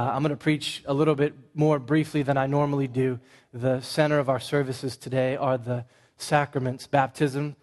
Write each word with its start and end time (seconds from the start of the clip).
Uh, 0.00 0.12
I'm 0.14 0.22
going 0.22 0.30
to 0.30 0.36
preach 0.36 0.82
a 0.86 0.94
little 0.94 1.14
bit 1.14 1.34
more 1.52 1.78
briefly 1.78 2.22
than 2.22 2.38
I 2.38 2.46
normally 2.46 2.88
do. 2.88 3.20
The 3.52 3.82
center 3.82 4.18
of 4.18 4.30
our 4.30 4.40
services 4.40 4.96
today 4.96 5.36
are 5.36 5.58
the 5.58 5.84
sacraments, 6.16 6.86
baptism, 6.86 7.54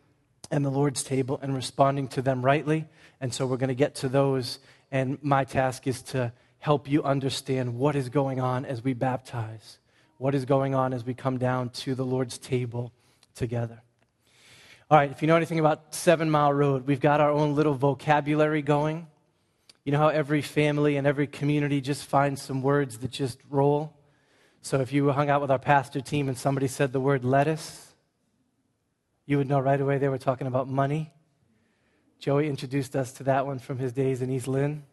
and 0.52 0.63
the 0.63 0.70
Lord's 0.70 1.02
table, 1.02 1.39
and 1.42 1.55
responding 1.55 2.08
to 2.10 2.21
them 2.21 2.46
rightly. 2.46 2.86
And 3.20 3.34
so 3.34 3.47
we're 3.47 3.58
going 3.58 3.70
to 3.70 3.73
get 3.73 3.96
to 3.96 4.08
those. 4.08 4.60
And 4.92 5.18
my 5.23 5.46
task 5.46 5.88
is 5.88 6.04
to 6.13 6.31
help 6.60 6.88
you 6.88 7.02
understand 7.02 7.73
what 7.73 7.96
is 7.96 8.07
going 8.07 8.39
on 8.39 8.65
as 8.65 8.83
we 8.83 8.93
baptize, 8.93 9.79
what 10.19 10.35
is 10.35 10.45
going 10.45 10.75
on 10.75 10.93
as 10.93 11.04
we 11.04 11.15
come 11.15 11.39
down 11.39 11.69
to 11.69 11.95
the 11.95 12.05
Lord's 12.05 12.38
table 12.38 12.93
together. 13.33 13.81
All 14.91 14.97
right, 14.99 15.09
if 15.09 15.23
you 15.23 15.27
know 15.27 15.38
anything 15.38 15.59
about 15.59 15.95
Seven 15.95 16.29
Mile 16.29 16.54
Road, 16.54 16.85
we've 16.85 17.01
got 17.01 17.19
our 17.19 17.31
own 17.31 17.55
little 17.55 17.73
vocabulary 17.73 18.61
going. 18.61 19.07
You 19.88 19.93
know 19.93 19.99
how 19.99 20.09
every 20.09 20.41
family 20.41 20.97
and 20.97 21.07
every 21.07 21.27
community 21.27 21.79
just 21.79 22.04
finds 22.04 22.41
some 22.41 22.61
words 22.61 22.97
that 22.97 23.09
just 23.09 23.39
roll? 23.49 23.93
So 24.61 24.82
if 24.82 24.91
you 24.91 25.09
hung 25.11 25.29
out 25.29 25.39
with 25.39 25.50
our 25.50 25.59
pastor 25.59 26.01
team 26.01 26.28
and 26.28 26.37
somebody 26.37 26.68
said 26.68 26.91
the 26.91 27.00
word 27.00 27.23
lettuce, 27.23 27.95
you 29.25 29.37
would 29.37 29.47
know 29.47 29.61
right 29.61 29.79
away 29.79 29.97
they 29.97 30.09
were 30.09 30.18
talking 30.18 30.45
about 30.45 30.68
money. 30.68 31.14
Joey 32.19 32.50
introduced 32.50 32.97
us 32.97 33.14
to 33.14 33.23
that 33.23 33.45
one 33.45 33.59
from 33.59 33.78
his 33.78 33.94
days 33.94 34.22
in 34.22 34.30
East 34.30 34.50
Lynn. 34.50 34.83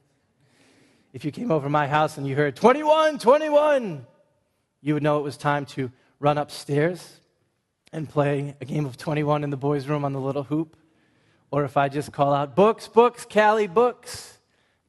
If 1.12 1.24
you 1.24 1.32
came 1.32 1.50
over 1.50 1.68
my 1.68 1.88
house 1.88 2.16
and 2.16 2.24
you 2.24 2.36
heard 2.36 2.54
21, 2.54 3.18
21, 3.18 4.06
you 4.80 4.94
would 4.94 5.02
know 5.02 5.18
it 5.18 5.24
was 5.24 5.36
time 5.36 5.66
to 5.66 5.90
run 6.20 6.38
upstairs 6.38 7.18
and 7.92 8.08
play 8.08 8.54
a 8.60 8.64
game 8.64 8.86
of 8.86 8.96
21 8.96 9.42
in 9.42 9.50
the 9.50 9.56
boys' 9.56 9.88
room 9.88 10.04
on 10.04 10.12
the 10.12 10.20
little 10.20 10.44
hoop. 10.44 10.76
Or 11.50 11.64
if 11.64 11.76
I 11.76 11.88
just 11.88 12.12
call 12.12 12.32
out, 12.32 12.54
books, 12.54 12.86
books, 12.86 13.26
Callie, 13.28 13.66
books, 13.66 14.33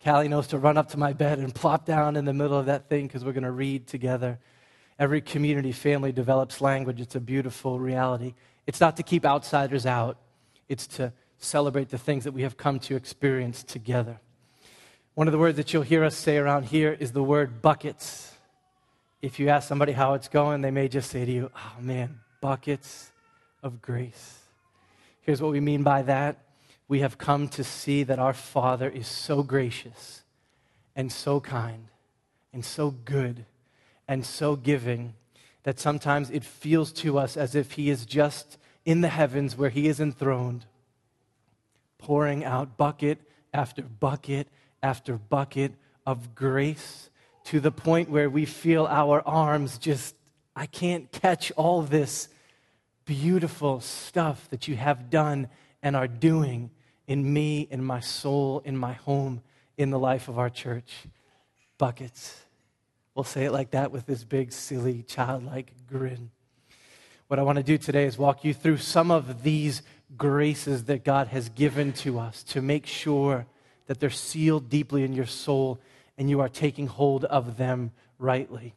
Callie 0.06 0.28
knows 0.28 0.46
to 0.48 0.60
run 0.60 0.78
up 0.78 0.90
to 0.90 0.98
my 0.98 1.14
bed 1.14 1.40
and 1.40 1.54
plop 1.54 1.84
down 1.84 2.16
in 2.16 2.26
the 2.26 2.34
middle 2.34 2.60
of 2.60 2.68
that 2.68 2.90
thing 2.90 3.08
because 3.08 3.26
we're 3.26 3.32
going 3.32 3.44
to 3.44 3.50
read 3.50 3.88
together. 3.88 4.38
Every 5.00 5.20
community 5.20 5.72
family 5.72 6.12
develops 6.12 6.62
language. 6.62 7.02
It's 7.02 7.16
a 7.16 7.20
beautiful 7.20 7.80
reality. 7.80 8.36
It's 8.68 8.80
not 8.80 8.98
to 8.98 9.04
keep 9.04 9.26
outsiders 9.26 9.88
out, 9.88 10.18
it's 10.70 10.86
to 10.88 11.12
celebrate 11.40 11.90
the 11.90 11.98
things 11.98 12.24
that 12.26 12.34
we 12.34 12.44
have 12.44 12.56
come 12.56 12.80
to 12.82 12.96
experience 12.96 13.64
together. 13.64 14.20
One 15.16 15.28
of 15.28 15.32
the 15.32 15.40
words 15.40 15.58
that 15.58 15.74
you'll 15.74 15.82
hear 15.82 16.04
us 16.04 16.16
say 16.16 16.38
around 16.38 16.66
here 16.66 16.96
is 17.00 17.12
the 17.12 17.24
word 17.24 17.64
buckets. 17.64 18.32
If 19.24 19.40
you 19.40 19.50
ask 19.50 19.68
somebody 19.68 19.92
how 19.92 20.14
it's 20.14 20.28
going, 20.28 20.62
they 20.62 20.72
may 20.72 20.88
just 20.88 21.10
say 21.10 21.26
to 21.26 21.32
you, 21.32 21.50
Oh 21.56 21.82
man, 21.82 22.20
buckets 22.42 23.12
of 23.64 23.82
grace. 23.82 24.38
Here's 25.22 25.42
what 25.42 25.52
we 25.52 25.60
mean 25.60 25.82
by 25.82 26.04
that 26.04 26.45
we 26.88 27.00
have 27.00 27.18
come 27.18 27.48
to 27.50 27.64
see 27.64 28.04
that 28.04 28.20
our 28.20 28.34
Father 28.34 28.90
is 28.90 29.08
so 29.08 29.44
gracious 29.44 30.24
and 30.96 31.12
so 31.12 31.40
kind 31.40 31.88
and 32.54 32.64
so 32.64 32.92
good 32.92 33.46
and 34.08 34.26
so 34.26 34.56
giving 34.56 35.14
that 35.64 35.80
sometimes 35.80 36.30
it 36.30 36.44
feels 36.44 36.92
to 36.92 37.18
us 37.18 37.36
as 37.36 37.56
if 37.56 37.74
He 37.74 37.90
is 37.90 38.06
just 38.06 38.58
in 38.86 39.02
the 39.02 39.10
heavens 39.10 39.58
where 39.58 39.72
He 39.72 39.88
is 39.88 40.00
enthroned, 40.00 40.66
pouring 41.98 42.46
out 42.46 42.78
bucket 42.78 43.20
after 43.54 43.82
bucket 43.82 44.48
after 44.84 45.18
bucket 45.18 45.74
of 46.06 46.36
grace 46.36 47.10
to 47.46 47.60
the 47.60 47.72
point 47.72 48.10
where 48.10 48.30
we 48.30 48.46
feel 48.46 48.86
our 48.86 49.28
arms 49.28 49.80
just, 49.80 50.16
I 50.56 50.68
can't 50.68 51.12
catch 51.12 51.52
all 51.54 51.82
this 51.82 52.28
beautiful 53.06 53.82
stuff 53.82 54.48
that 54.50 54.68
you 54.68 54.76
have 54.76 55.10
done 55.10 55.48
and 55.86 55.96
are 55.96 56.08
doing 56.08 56.72
in 57.08 57.32
me, 57.32 57.68
in 57.70 57.84
my 57.84 58.00
soul, 58.00 58.60
in 58.66 58.76
my 58.76 58.94
home, 58.94 59.44
in 59.78 59.92
the 59.92 60.00
life 60.00 60.28
of 60.28 60.40
our 60.40 60.50
church. 60.50 61.04
Buckets. 61.78 62.42
We'll 63.14 63.24
say 63.24 63.46
it 63.46 63.52
like 63.52 63.70
that 63.72 63.92
with 63.92 64.08
this 64.08 64.24
big, 64.24 64.52
silly, 64.52 65.04
childlike 65.04 65.72
grin. 65.88 66.32
What 67.28 67.38
I 67.38 67.44
want 67.44 67.58
to 67.58 67.64
do 67.64 67.78
today 67.78 68.06
is 68.06 68.18
walk 68.18 68.44
you 68.44 68.52
through 68.52 68.78
some 68.78 69.12
of 69.12 69.44
these 69.44 69.84
graces 70.18 70.86
that 70.86 71.04
God 71.04 71.28
has 71.28 71.50
given 71.50 71.94
to 71.94 72.18
us 72.18 72.42
to 72.46 72.64
make 72.64 72.88
sure 72.88 73.46
that 73.86 74.00
they're 74.00 74.10
sealed 74.10 74.70
deeply 74.70 75.04
in 75.04 75.14
your 75.14 75.28
soul 75.28 75.80
and 76.18 76.32
you 76.32 76.40
are 76.40 76.50
taking 76.50 76.88
hold 76.88 77.26
of 77.26 77.58
them 77.58 77.92
rightly. 78.18 78.74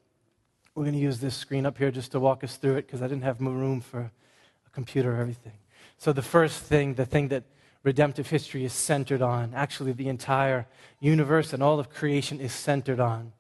We're 0.74 0.84
going 0.84 0.94
to 0.94 1.00
use 1.00 1.20
this 1.20 1.34
screen 1.34 1.64
up 1.64 1.78
here 1.78 1.90
just 1.90 2.12
to 2.12 2.20
walk 2.20 2.44
us 2.44 2.56
through 2.56 2.76
it 2.76 2.86
because 2.86 3.00
I 3.00 3.08
didn't 3.08 3.24
have 3.24 3.40
room 3.40 3.80
for 3.80 4.00
a 4.00 4.70
computer 4.72 5.16
or 5.16 5.20
everything. 5.22 5.54
So, 5.98 6.12
the 6.12 6.22
first 6.22 6.62
thing, 6.62 6.94
the 6.94 7.04
thing 7.04 7.28
that 7.28 7.42
redemptive 7.82 8.30
history 8.30 8.64
is 8.64 8.72
centered 8.72 9.20
on, 9.20 9.52
actually, 9.52 9.92
the 9.92 10.08
entire 10.08 10.66
universe 11.00 11.52
and 11.52 11.62
all 11.62 11.80
of 11.80 11.90
creation 11.90 12.40
is 12.40 12.52
centered 12.52 13.00
on. 13.00 13.32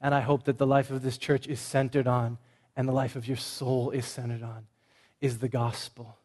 And 0.00 0.12
I 0.12 0.20
hope 0.20 0.44
that 0.44 0.58
the 0.58 0.66
life 0.66 0.90
of 0.90 1.02
this 1.02 1.16
church 1.16 1.46
is 1.46 1.60
centered 1.60 2.08
on, 2.08 2.38
and 2.76 2.88
the 2.88 2.92
life 2.92 3.14
of 3.14 3.28
your 3.28 3.36
soul 3.36 3.90
is 3.90 4.04
centered 4.04 4.42
on, 4.42 4.66
is 5.20 5.38
the 5.38 5.48
gospel. 5.48 6.16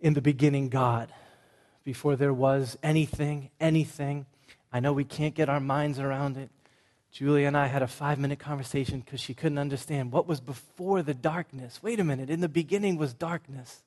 In 0.00 0.14
the 0.14 0.20
beginning, 0.20 0.68
God. 0.70 1.08
Before 1.84 2.16
there 2.16 2.32
was 2.32 2.76
anything, 2.82 3.50
anything. 3.60 4.26
I 4.72 4.80
know 4.80 4.92
we 4.92 5.04
can't 5.04 5.36
get 5.36 5.48
our 5.48 5.60
minds 5.60 6.00
around 6.00 6.36
it. 6.36 6.50
Julia 7.12 7.46
and 7.46 7.56
I 7.56 7.68
had 7.68 7.82
a 7.82 7.86
five 7.86 8.18
minute 8.18 8.40
conversation 8.40 8.98
because 8.98 9.20
she 9.20 9.34
couldn't 9.34 9.58
understand 9.58 10.10
what 10.10 10.26
was 10.26 10.40
before 10.40 11.00
the 11.00 11.14
darkness. 11.14 11.80
Wait 11.80 12.00
a 12.00 12.04
minute, 12.04 12.28
in 12.28 12.40
the 12.40 12.48
beginning 12.48 12.96
was 12.96 13.14
darkness. 13.14 13.83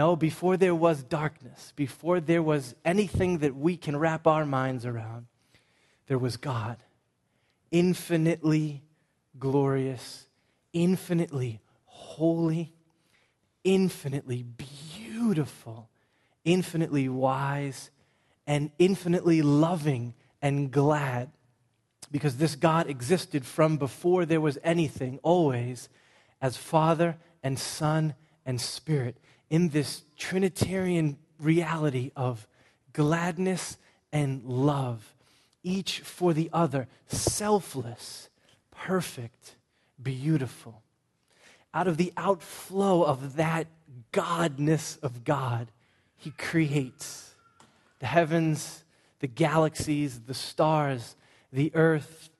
No, 0.00 0.16
before 0.16 0.56
there 0.56 0.74
was 0.74 1.02
darkness, 1.02 1.74
before 1.76 2.20
there 2.20 2.42
was 2.42 2.74
anything 2.86 3.40
that 3.40 3.54
we 3.54 3.76
can 3.76 3.98
wrap 3.98 4.26
our 4.26 4.46
minds 4.46 4.86
around, 4.86 5.26
there 6.06 6.16
was 6.16 6.38
God. 6.38 6.78
Infinitely 7.70 8.82
glorious, 9.38 10.26
infinitely 10.72 11.60
holy, 11.84 12.72
infinitely 13.62 14.42
beautiful, 14.42 15.90
infinitely 16.46 17.10
wise, 17.10 17.90
and 18.46 18.70
infinitely 18.78 19.42
loving 19.42 20.14
and 20.40 20.70
glad 20.70 21.30
because 22.10 22.38
this 22.38 22.56
God 22.56 22.88
existed 22.88 23.44
from 23.44 23.76
before 23.76 24.24
there 24.24 24.40
was 24.40 24.56
anything, 24.64 25.20
always 25.22 25.90
as 26.40 26.56
Father 26.56 27.18
and 27.42 27.58
Son 27.58 28.14
and 28.46 28.58
Spirit, 28.58 29.18
in 29.50 29.70
this 29.70 30.02
Trinitarian 30.16 31.18
reality 31.38 32.12
of 32.16 32.46
gladness 32.92 33.76
and 34.12 34.44
love, 34.44 35.14
each 35.62 36.00
for 36.00 36.32
the 36.32 36.48
other, 36.52 36.88
selfless, 37.08 38.28
perfect, 38.70 39.56
beautiful. 40.02 40.82
Out 41.74 41.86
of 41.86 41.98
the 41.98 42.12
outflow 42.16 43.02
of 43.02 43.36
that 43.36 43.66
godness 44.12 44.98
of 45.02 45.24
God, 45.24 45.68
He 46.16 46.30
creates 46.30 47.34
the 47.98 48.06
heavens, 48.06 48.82
the 49.20 49.26
galaxies, 49.26 50.20
the 50.20 50.34
stars, 50.34 51.16
the 51.52 51.70
earth, 51.74 52.30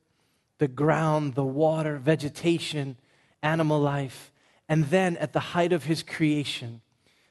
the 0.59 0.69
ground, 0.69 1.35
the 1.35 1.45
water, 1.45 1.99
vegetation, 1.99 2.97
animal 3.43 3.81
life. 3.81 4.33
And 4.69 4.87
then 4.87 5.17
at 5.17 5.33
the 5.33 5.41
height 5.41 5.73
of 5.73 5.85
his 5.85 6.03
creation, 6.03 6.81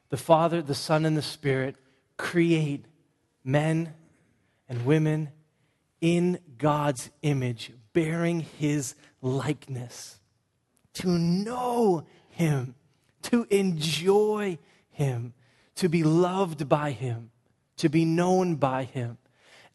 the 0.10 0.18
Father, 0.18 0.62
the 0.62 0.76
Son, 0.76 1.06
and 1.06 1.16
the 1.16 1.22
Spirit 1.22 1.76
create 2.18 2.86
men 3.44 3.94
and 4.68 4.86
women 4.86 5.30
in 6.02 6.40
God's 6.58 7.10
image, 7.22 7.72
bearing 7.94 8.42
his 8.42 8.96
likeness, 9.22 10.20
to 10.94 11.08
know 11.08 12.06
him, 12.30 12.76
to 13.24 13.46
enjoy 13.50 14.58
him, 14.92 15.34
to 15.76 15.90
be 15.90 16.04
loved 16.04 16.68
by 16.70 16.92
him, 16.92 17.32
to 17.78 17.90
be 17.90 18.06
known 18.06 18.56
by 18.56 18.84
him 18.84 19.18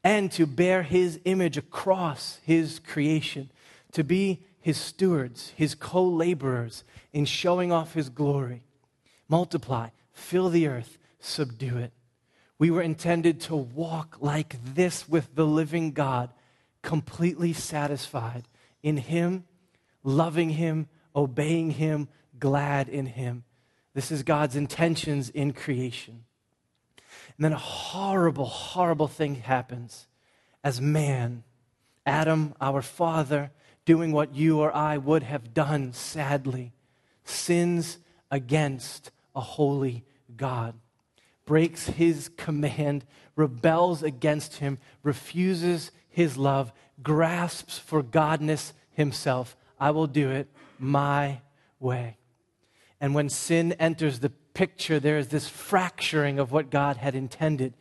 and 0.04 0.30
to 0.32 0.46
bear 0.46 0.82
his 0.82 1.18
image 1.24 1.56
across 1.56 2.38
his 2.44 2.78
creation, 2.78 3.50
to 3.92 4.04
be 4.04 4.44
his 4.60 4.76
stewards, 4.76 5.52
his 5.56 5.74
co 5.74 6.04
laborers 6.04 6.84
in 7.12 7.24
showing 7.24 7.72
off 7.72 7.94
his 7.94 8.10
glory. 8.10 8.62
Multiply, 9.28 9.88
fill 10.14 10.48
the 10.48 10.66
earth, 10.66 10.96
subdue 11.18 11.76
it. 11.76 11.92
We 12.58 12.70
were 12.70 12.82
intended 12.82 13.40
to 13.42 13.56
walk 13.56 14.16
like 14.20 14.56
this 14.74 15.08
with 15.08 15.34
the 15.34 15.44
living 15.44 15.92
God, 15.92 16.30
completely 16.82 17.52
satisfied 17.52 18.48
in 18.82 18.96
him, 18.96 19.44
loving 20.02 20.50
him, 20.50 20.88
obeying 21.14 21.72
him, 21.72 22.08
glad 22.38 22.88
in 22.88 23.06
him. 23.06 23.44
This 23.92 24.10
is 24.10 24.22
God's 24.22 24.56
intentions 24.56 25.30
in 25.30 25.52
creation. 25.52 26.24
And 27.36 27.44
then 27.44 27.52
a 27.52 27.58
horrible, 27.58 28.46
horrible 28.46 29.08
thing 29.08 29.36
happens 29.36 30.06
as 30.62 30.80
man. 30.80 31.44
Adam, 32.06 32.54
our 32.60 32.82
father, 32.82 33.50
doing 33.84 34.12
what 34.12 34.34
you 34.34 34.60
or 34.60 34.74
I 34.74 34.96
would 34.96 35.22
have 35.22 35.54
done, 35.54 35.92
sadly, 35.92 36.72
sins 37.24 37.98
against 38.30 39.10
a 39.34 39.40
holy 39.40 40.04
God. 40.36 40.74
breaks 41.46 41.86
his 41.86 42.30
command, 42.38 43.04
rebels 43.36 44.02
against 44.02 44.56
him, 44.56 44.78
refuses 45.02 45.90
his 46.08 46.38
love, 46.38 46.72
grasps 47.02 47.78
for 47.78 48.02
godness 48.02 48.72
himself. 48.92 49.56
I 49.78 49.90
will 49.90 50.06
do 50.06 50.30
it 50.30 50.48
my 50.78 51.42
way. 51.78 52.16
And 53.00 53.14
when 53.14 53.28
sin 53.28 53.72
enters 53.72 54.20
the 54.20 54.30
picture, 54.30 54.98
there 54.98 55.18
is 55.18 55.28
this 55.28 55.48
fracturing 55.48 56.38
of 56.38 56.52
what 56.52 56.70
God 56.70 56.96
had 56.96 57.14
intended. 57.14 57.74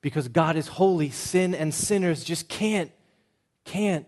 Because 0.00 0.28
God 0.28 0.56
is 0.56 0.66
holy, 0.66 1.10
sin 1.10 1.54
and 1.54 1.72
sinners 1.72 2.24
just 2.24 2.48
can't, 2.48 2.90
can't 3.64 4.06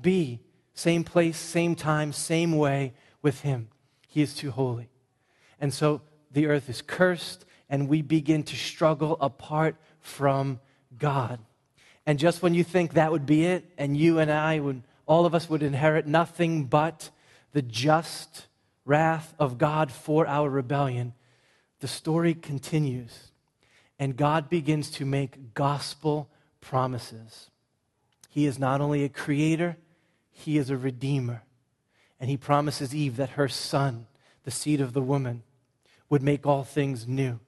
be 0.00 0.40
same 0.74 1.04
place, 1.04 1.36
same 1.36 1.74
time, 1.74 2.12
same 2.12 2.56
way 2.56 2.94
with 3.22 3.40
Him. 3.40 3.68
He 4.06 4.22
is 4.22 4.34
too 4.34 4.50
holy. 4.50 4.88
And 5.60 5.72
so 5.72 6.02
the 6.30 6.46
earth 6.46 6.68
is 6.68 6.82
cursed, 6.82 7.44
and 7.68 7.88
we 7.88 8.02
begin 8.02 8.42
to 8.44 8.56
struggle 8.56 9.16
apart 9.20 9.76
from 10.00 10.60
God. 10.98 11.38
And 12.06 12.18
just 12.18 12.42
when 12.42 12.54
you 12.54 12.64
think 12.64 12.94
that 12.94 13.12
would 13.12 13.26
be 13.26 13.44
it, 13.44 13.64
and 13.76 13.96
you 13.96 14.18
and 14.18 14.30
I 14.30 14.58
would, 14.58 14.82
all 15.06 15.26
of 15.26 15.34
us 15.34 15.50
would 15.50 15.62
inherit 15.62 16.06
nothing 16.06 16.64
but 16.64 17.10
the 17.52 17.62
just 17.62 18.46
wrath 18.84 19.34
of 19.38 19.58
God 19.58 19.92
for 19.92 20.26
our 20.26 20.48
rebellion, 20.48 21.12
the 21.80 21.88
story 21.88 22.34
continues. 22.34 23.30
And 23.98 24.16
God 24.16 24.48
begins 24.48 24.90
to 24.92 25.04
make 25.04 25.54
gospel 25.54 26.30
promises. 26.60 27.50
He 28.30 28.46
is 28.46 28.58
not 28.58 28.80
only 28.80 29.04
a 29.04 29.08
creator, 29.08 29.76
he 30.30 30.56
is 30.56 30.70
a 30.70 30.76
redeemer. 30.76 31.42
And 32.20 32.30
he 32.30 32.36
promises 32.36 32.94
Eve 32.94 33.16
that 33.16 33.30
her 33.30 33.48
son, 33.48 34.06
the 34.44 34.50
seed 34.50 34.80
of 34.80 34.92
the 34.92 35.02
woman, 35.02 35.42
would 36.10 36.22
make 36.22 36.46
all 36.46 36.64
things 36.64 37.06
new, 37.06 37.38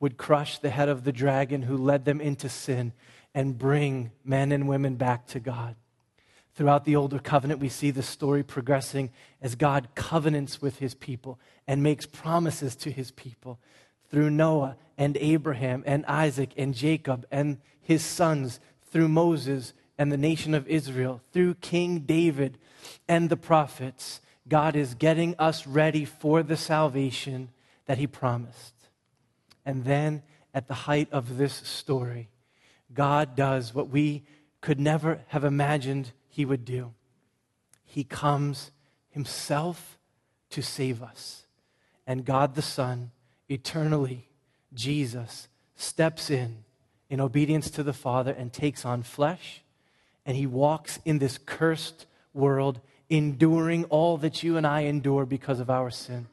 would 0.00 0.16
crush 0.16 0.58
the 0.58 0.70
head 0.70 0.88
of 0.88 1.04
the 1.04 1.12
dragon 1.12 1.62
who 1.62 1.76
led 1.76 2.04
them 2.04 2.20
into 2.20 2.48
sin, 2.48 2.92
and 3.34 3.58
bring 3.58 4.12
men 4.24 4.52
and 4.52 4.68
women 4.68 4.94
back 4.94 5.26
to 5.26 5.40
God. 5.40 5.74
Throughout 6.54 6.84
the 6.84 6.94
older 6.94 7.18
covenant, 7.18 7.58
we 7.58 7.68
see 7.68 7.90
the 7.90 8.02
story 8.02 8.44
progressing 8.44 9.10
as 9.42 9.56
God 9.56 9.88
covenants 9.96 10.62
with 10.62 10.78
his 10.78 10.94
people 10.94 11.40
and 11.66 11.82
makes 11.82 12.06
promises 12.06 12.76
to 12.76 12.92
his 12.92 13.10
people 13.10 13.58
through 14.08 14.30
Noah 14.30 14.76
and 14.96 15.16
Abraham 15.16 15.82
and 15.84 16.06
Isaac 16.06 16.50
and 16.56 16.72
Jacob 16.72 17.26
and 17.32 17.58
his 17.80 18.04
sons, 18.04 18.60
through 18.90 19.08
Moses 19.08 19.72
and 19.98 20.12
the 20.12 20.16
nation 20.16 20.54
of 20.54 20.68
Israel, 20.68 21.20
through 21.32 21.54
King 21.54 22.00
David 22.00 22.58
and 23.08 23.28
the 23.28 23.36
prophets. 23.36 24.20
God 24.46 24.76
is 24.76 24.94
getting 24.94 25.34
us 25.38 25.66
ready 25.66 26.04
for 26.04 26.44
the 26.44 26.56
salvation 26.56 27.48
that 27.86 27.98
he 27.98 28.06
promised. 28.06 28.74
And 29.64 29.84
then, 29.84 30.22
at 30.52 30.68
the 30.68 30.74
height 30.74 31.08
of 31.10 31.36
this 31.36 31.54
story, 31.54 32.28
God 32.92 33.34
does 33.34 33.74
what 33.74 33.88
we 33.88 34.24
could 34.60 34.78
never 34.78 35.20
have 35.28 35.44
imagined 35.44 36.12
he 36.28 36.44
would 36.44 36.64
do. 36.64 36.92
He 37.84 38.04
comes 38.04 38.70
himself 39.10 39.98
to 40.50 40.62
save 40.62 41.02
us. 41.02 41.46
And 42.06 42.24
God 42.24 42.54
the 42.54 42.62
Son, 42.62 43.10
eternally, 43.48 44.28
Jesus, 44.72 45.48
steps 45.76 46.30
in 46.30 46.64
in 47.10 47.20
obedience 47.20 47.70
to 47.70 47.82
the 47.82 47.92
Father 47.92 48.32
and 48.32 48.52
takes 48.52 48.84
on 48.84 49.02
flesh. 49.02 49.62
And 50.26 50.36
he 50.36 50.46
walks 50.46 50.98
in 51.04 51.18
this 51.18 51.38
cursed 51.38 52.06
world, 52.32 52.80
enduring 53.08 53.84
all 53.84 54.16
that 54.18 54.42
you 54.42 54.56
and 54.56 54.66
I 54.66 54.80
endure 54.80 55.26
because 55.26 55.60
of 55.60 55.70
our 55.70 55.90
sin. 55.90 56.26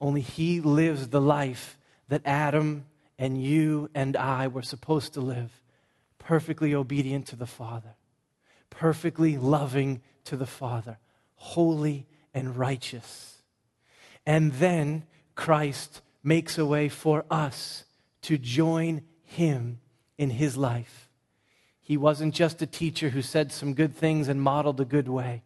Only 0.00 0.20
he 0.20 0.60
lives 0.60 1.08
the 1.08 1.20
life 1.20 1.78
that 2.08 2.22
Adam 2.24 2.84
and 3.18 3.42
you 3.42 3.90
and 3.94 4.16
I 4.16 4.48
were 4.48 4.62
supposed 4.62 5.14
to 5.14 5.20
live, 5.20 5.62
perfectly 6.18 6.74
obedient 6.74 7.26
to 7.28 7.36
the 7.36 7.46
Father, 7.46 7.96
perfectly 8.70 9.38
loving 9.38 10.02
to 10.24 10.36
the 10.36 10.46
Father, 10.46 10.98
holy 11.36 12.06
and 12.34 12.56
righteous. 12.56 13.38
And 14.26 14.52
then 14.54 15.04
Christ 15.34 16.02
makes 16.22 16.58
a 16.58 16.66
way 16.66 16.88
for 16.88 17.24
us 17.30 17.84
to 18.22 18.36
join 18.36 19.02
him 19.22 19.78
in 20.18 20.30
his 20.30 20.56
life. 20.56 21.08
He 21.80 21.96
wasn't 21.96 22.34
just 22.34 22.60
a 22.60 22.66
teacher 22.66 23.10
who 23.10 23.22
said 23.22 23.52
some 23.52 23.72
good 23.72 23.94
things 23.94 24.26
and 24.28 24.42
modeled 24.42 24.80
a 24.80 24.84
good 24.84 25.08
way. 25.08 25.44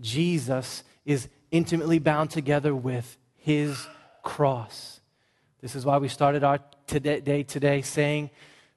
Jesus 0.00 0.82
is 1.04 1.28
intimately 1.50 1.98
bound 1.98 2.30
together 2.30 2.74
with 2.74 3.18
his 3.46 3.86
cross. 4.24 5.00
This 5.60 5.76
is 5.76 5.86
why 5.86 5.98
we 5.98 6.08
started 6.08 6.42
our 6.42 6.58
day 6.88 7.44
today 7.44 7.80
saying 7.80 8.30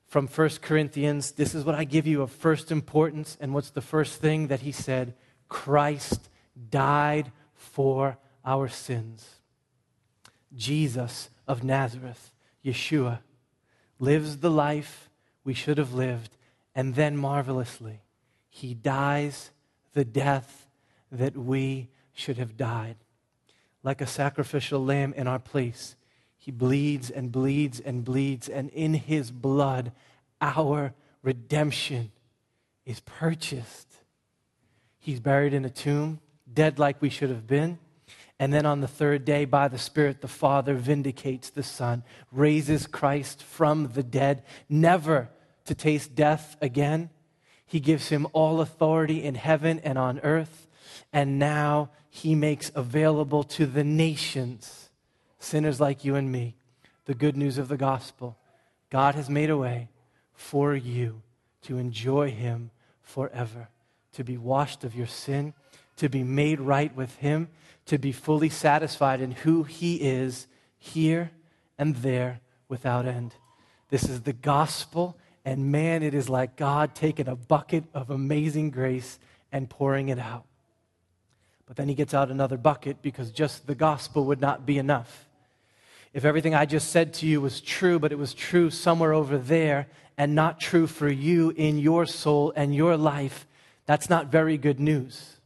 from 0.06 0.28
1 0.28 0.50
Corinthians, 0.62 1.32
this 1.32 1.56
is 1.56 1.66
what 1.66 1.74
I 1.74 1.86
give 1.86 2.06
you 2.06 2.22
of 2.22 2.32
first 2.32 2.72
importance. 2.72 3.36
And 3.42 3.56
what's 3.56 3.72
the 3.72 3.82
first 3.82 4.22
thing 4.22 4.46
that 4.50 4.60
he 4.60 4.72
said? 4.72 5.16
Christ 5.48 6.30
died 6.70 7.32
for 7.56 8.20
our 8.46 8.68
sins. 8.68 9.40
Jesus 10.56 11.32
of 11.48 11.64
Nazareth, 11.64 12.32
Yeshua, 12.64 13.22
lives 13.98 14.38
the 14.38 14.52
life 14.52 15.10
we 15.44 15.56
should 15.56 15.80
have 15.80 15.96
lived, 15.96 16.38
and 16.76 16.94
then 16.94 17.18
marvelously, 17.18 18.04
he 18.52 18.76
dies 18.76 19.50
the 19.94 20.06
death 20.06 20.68
that 21.12 21.36
we 21.36 21.90
should 22.14 22.38
have 22.38 22.56
died 22.56 22.98
like 23.84 24.02
a 24.02 24.08
sacrificial 24.08 24.84
lamb 24.84 25.14
in 25.16 25.28
our 25.28 25.40
place. 25.40 25.96
He 26.38 26.52
bleeds 26.52 27.10
and 27.10 27.32
bleeds 27.32 27.80
and 27.80 28.04
bleeds, 28.04 28.48
and 28.50 28.70
in 28.70 28.94
his 28.94 29.32
blood, 29.32 29.92
our 30.42 30.94
redemption 31.22 32.12
is 32.86 33.02
purchased. 33.02 33.88
He's 34.98 35.20
buried 35.20 35.54
in 35.54 35.66
a 35.66 35.70
tomb, 35.70 36.20
dead 36.52 36.80
like 36.80 37.02
we 37.02 37.10
should 37.10 37.30
have 37.30 37.48
been. 37.48 37.80
And 38.40 38.54
then 38.54 38.66
on 38.66 38.80
the 38.80 38.88
third 38.88 39.26
day, 39.26 39.44
by 39.44 39.68
the 39.68 39.78
Spirit, 39.78 40.22
the 40.22 40.28
Father 40.30 40.76
vindicates 40.76 41.50
the 41.50 41.64
Son, 41.64 42.04
raises 42.32 42.88
Christ 42.88 43.44
from 43.44 43.90
the 43.94 44.04
dead, 44.04 44.44
never 44.70 45.30
to 45.66 45.76
taste 45.76 46.16
death 46.16 46.56
again. 46.62 47.10
He 47.66 47.82
gives 47.82 48.10
him 48.10 48.28
all 48.32 48.62
authority 48.62 49.24
in 49.24 49.36
heaven 49.36 49.80
and 49.84 49.98
on 49.98 50.20
earth. 50.20 50.68
And 51.12 51.38
now 51.38 51.90
he 52.10 52.36
makes 52.36 52.72
available 52.76 53.44
to 53.44 53.66
the 53.66 53.84
nations, 53.84 54.90
sinners 55.38 55.80
like 55.80 56.04
you 56.04 56.16
and 56.16 56.32
me, 56.32 56.56
the 57.06 57.14
good 57.14 57.38
news 57.38 57.58
of 57.58 57.68
the 57.68 57.78
gospel. 57.78 58.38
God 58.90 59.16
has 59.16 59.30
made 59.30 59.50
a 59.50 59.58
way 59.58 59.90
for 60.34 60.76
you 60.76 61.22
to 61.64 61.78
enjoy 61.78 62.32
him 62.32 62.72
forever, 63.02 63.70
to 64.14 64.24
be 64.24 64.38
washed 64.38 64.84
of 64.84 64.96
your 64.96 65.08
sin, 65.08 65.54
to 65.98 66.10
be 66.10 66.24
made 66.24 66.60
right 66.60 66.96
with 66.96 67.16
him, 67.18 67.50
to 67.86 67.98
be 67.98 68.12
fully 68.12 68.50
satisfied 68.50 69.22
in 69.22 69.32
who 69.32 69.64
he 69.64 69.96
is 69.96 70.48
here 70.78 71.32
and 71.78 71.96
there 71.98 72.40
without 72.68 73.06
end. 73.06 73.34
This 73.90 74.04
is 74.08 74.22
the 74.22 74.34
gospel, 74.34 75.18
and 75.44 75.72
man, 75.72 76.04
it 76.04 76.14
is 76.14 76.30
like 76.30 76.56
God 76.56 76.96
taking 76.96 77.28
a 77.28 77.36
bucket 77.36 77.84
of 77.94 78.10
amazing 78.10 78.72
grace 78.72 79.20
and 79.52 79.70
pouring 79.70 80.10
it 80.10 80.20
out. 80.20 80.46
But 81.70 81.78
then 81.78 81.88
he 81.88 81.94
gets 81.94 82.16
out 82.16 82.32
another 82.32 82.58
bucket 82.58 83.04
because 83.04 83.30
just 83.30 83.68
the 83.68 83.76
gospel 83.76 84.26
would 84.26 84.42
not 84.42 84.66
be 84.66 84.80
enough. 84.80 85.30
If 86.16 86.26
everything 86.26 86.56
I 86.56 86.66
just 86.66 86.90
said 86.90 87.14
to 87.16 87.28
you 87.28 87.42
was 87.42 87.62
true, 87.62 88.00
but 88.00 88.12
it 88.12 88.18
was 88.18 88.34
true 88.34 88.72
somewhere 88.72 89.14
over 89.14 89.38
there 89.38 89.88
and 90.18 90.34
not 90.34 90.60
true 90.60 90.88
for 90.88 91.08
you 91.08 91.52
in 91.52 91.78
your 91.78 92.08
soul 92.08 92.52
and 92.56 92.74
your 92.74 92.98
life, 92.98 93.46
that's 93.86 94.10
not 94.10 94.32
very 94.32 94.58
good 94.58 94.80
news. 94.80 95.38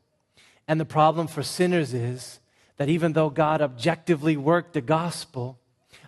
And 0.66 0.80
the 0.80 0.86
problem 0.86 1.28
for 1.28 1.44
sinners 1.44 1.94
is 1.94 2.40
that 2.78 2.88
even 2.88 3.12
though 3.12 3.30
God 3.30 3.62
objectively 3.62 4.38
worked 4.38 4.72
the 4.72 4.82
gospel, 4.82 5.60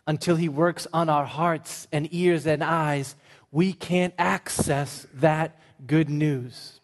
until 0.07 0.37
he 0.37 0.47
works 0.47 0.87
on 0.93 1.09
our 1.09 1.25
hearts 1.25 1.89
and 1.91 2.07
ears 2.13 2.47
and 2.47 2.63
eyes, 2.63 3.15
we 3.51 3.73
can't 3.73 4.13
access 4.17 5.07
that 5.15 5.59
good 5.85 6.09
news 6.09 6.79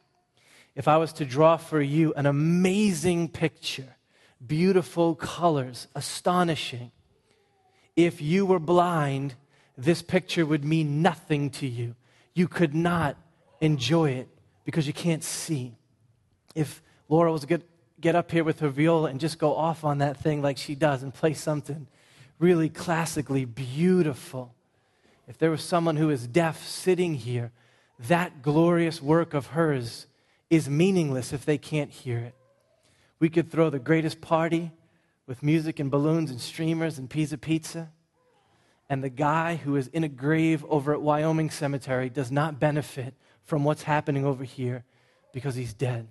if 0.75 0.87
I 0.87 0.97
was 0.97 1.13
to 1.13 1.25
draw 1.25 1.57
for 1.57 1.81
you 1.81 2.13
an 2.13 2.25
amazing 2.25 3.29
picture, 3.29 3.95
beautiful 4.45 5.15
colors, 5.15 5.87
astonishing, 5.95 6.91
if 7.95 8.21
you 8.21 8.45
were 8.45 8.59
blind, 8.59 9.35
this 9.77 10.01
picture 10.01 10.45
would 10.45 10.63
mean 10.63 11.01
nothing 11.01 11.49
to 11.51 11.67
you. 11.67 11.95
You 12.33 12.47
could 12.47 12.73
not 12.73 13.17
enjoy 13.59 14.11
it 14.11 14.29
because 14.63 14.87
you 14.87 14.93
can't 14.93 15.23
see. 15.23 15.75
If 16.55 16.81
Laura 17.09 17.31
was 17.31 17.45
to 17.45 17.61
get 17.99 18.15
up 18.15 18.31
here 18.31 18.43
with 18.43 18.61
her 18.61 18.69
viola 18.69 19.09
and 19.09 19.19
just 19.19 19.37
go 19.37 19.55
off 19.55 19.83
on 19.83 19.97
that 19.97 20.17
thing 20.17 20.41
like 20.41 20.57
she 20.57 20.75
does 20.75 21.03
and 21.03 21.13
play 21.13 21.33
something 21.33 21.87
really 22.39 22.69
classically 22.69 23.43
beautiful, 23.43 24.55
if 25.27 25.37
there 25.37 25.51
was 25.51 25.61
someone 25.61 25.97
who 25.97 26.09
is 26.09 26.27
deaf 26.27 26.65
sitting 26.65 27.15
here, 27.15 27.51
that 27.99 28.41
glorious 28.41 29.01
work 29.01 29.33
of 29.33 29.47
hers 29.47 30.07
is 30.51 30.69
meaningless 30.69 31.31
if 31.33 31.45
they 31.45 31.57
can't 31.57 31.89
hear 31.89 32.19
it. 32.19 32.35
We 33.19 33.29
could 33.29 33.49
throw 33.49 33.69
the 33.69 33.79
greatest 33.79 34.19
party 34.19 34.71
with 35.25 35.41
music 35.41 35.79
and 35.79 35.89
balloons 35.89 36.29
and 36.29 36.41
streamers 36.41 36.97
and 36.97 37.09
pizza 37.09 37.37
pizza, 37.37 37.89
And 38.89 39.01
the 39.01 39.09
guy 39.09 39.55
who 39.55 39.77
is 39.77 39.87
in 39.87 40.03
a 40.03 40.09
grave 40.09 40.65
over 40.67 40.91
at 40.93 41.01
Wyoming 41.01 41.49
Cemetery 41.49 42.09
does 42.09 42.29
not 42.29 42.59
benefit 42.59 43.13
from 43.45 43.63
what's 43.63 43.83
happening 43.83 44.25
over 44.25 44.43
here 44.43 44.83
because 45.31 45.55
he's 45.55 45.73
dead. 45.73 46.09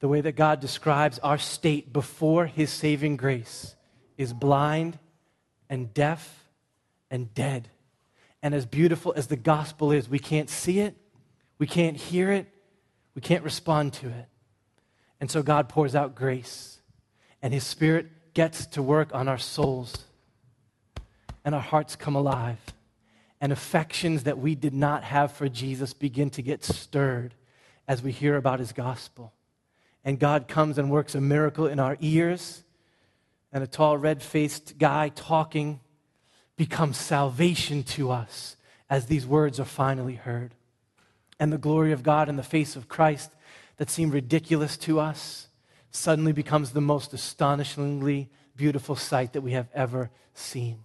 The 0.00 0.08
way 0.08 0.20
that 0.20 0.32
God 0.32 0.60
describes 0.60 1.18
our 1.20 1.38
state 1.38 1.92
before 1.92 2.44
his 2.44 2.70
saving 2.70 3.16
grace 3.16 3.74
is 4.18 4.34
blind 4.34 4.98
and 5.70 5.94
deaf 5.94 6.44
and 7.10 7.32
dead. 7.32 7.70
And 8.42 8.54
as 8.54 8.66
beautiful 8.66 9.14
as 9.16 9.28
the 9.28 9.36
gospel 9.36 9.92
is, 9.92 10.10
we 10.10 10.18
can't 10.18 10.50
see 10.50 10.80
it, 10.80 10.94
we 11.58 11.66
can't 11.66 11.96
hear 11.96 12.30
it, 12.30 12.52
we 13.20 13.22
can't 13.22 13.44
respond 13.44 13.92
to 13.92 14.06
it. 14.08 14.28
And 15.20 15.30
so 15.30 15.42
God 15.42 15.68
pours 15.68 15.94
out 15.94 16.14
grace, 16.14 16.78
and 17.42 17.52
his 17.52 17.64
spirit 17.64 18.32
gets 18.32 18.64
to 18.68 18.82
work 18.82 19.14
on 19.14 19.28
our 19.28 19.36
souls, 19.36 20.06
and 21.44 21.54
our 21.54 21.60
hearts 21.60 21.96
come 21.96 22.16
alive 22.16 22.56
and 23.38 23.52
affections 23.52 24.22
that 24.22 24.38
we 24.38 24.54
did 24.54 24.72
not 24.72 25.04
have 25.04 25.32
for 25.32 25.50
Jesus 25.50 25.92
begin 25.92 26.30
to 26.30 26.40
get 26.40 26.64
stirred 26.64 27.34
as 27.86 28.02
we 28.02 28.10
hear 28.10 28.36
about 28.36 28.58
his 28.58 28.72
gospel. 28.72 29.34
And 30.02 30.18
God 30.18 30.48
comes 30.48 30.78
and 30.78 30.90
works 30.90 31.14
a 31.14 31.20
miracle 31.20 31.66
in 31.66 31.78
our 31.78 31.98
ears, 32.00 32.64
and 33.52 33.62
a 33.62 33.66
tall, 33.66 33.98
red 33.98 34.22
faced 34.22 34.78
guy 34.78 35.10
talking 35.10 35.80
becomes 36.56 36.96
salvation 36.96 37.82
to 37.82 38.12
us 38.12 38.56
as 38.88 39.04
these 39.04 39.26
words 39.26 39.60
are 39.60 39.66
finally 39.66 40.14
heard. 40.14 40.54
And 41.40 41.52
the 41.52 41.58
glory 41.58 41.90
of 41.90 42.02
God 42.02 42.28
in 42.28 42.36
the 42.36 42.42
face 42.42 42.76
of 42.76 42.86
Christ 42.86 43.30
that 43.78 43.90
seemed 43.90 44.12
ridiculous 44.12 44.76
to 44.76 45.00
us 45.00 45.48
suddenly 45.90 46.32
becomes 46.32 46.70
the 46.70 46.82
most 46.82 47.14
astonishingly 47.14 48.28
beautiful 48.54 48.94
sight 48.94 49.32
that 49.32 49.40
we 49.40 49.52
have 49.52 49.68
ever 49.74 50.10
seen. 50.34 50.84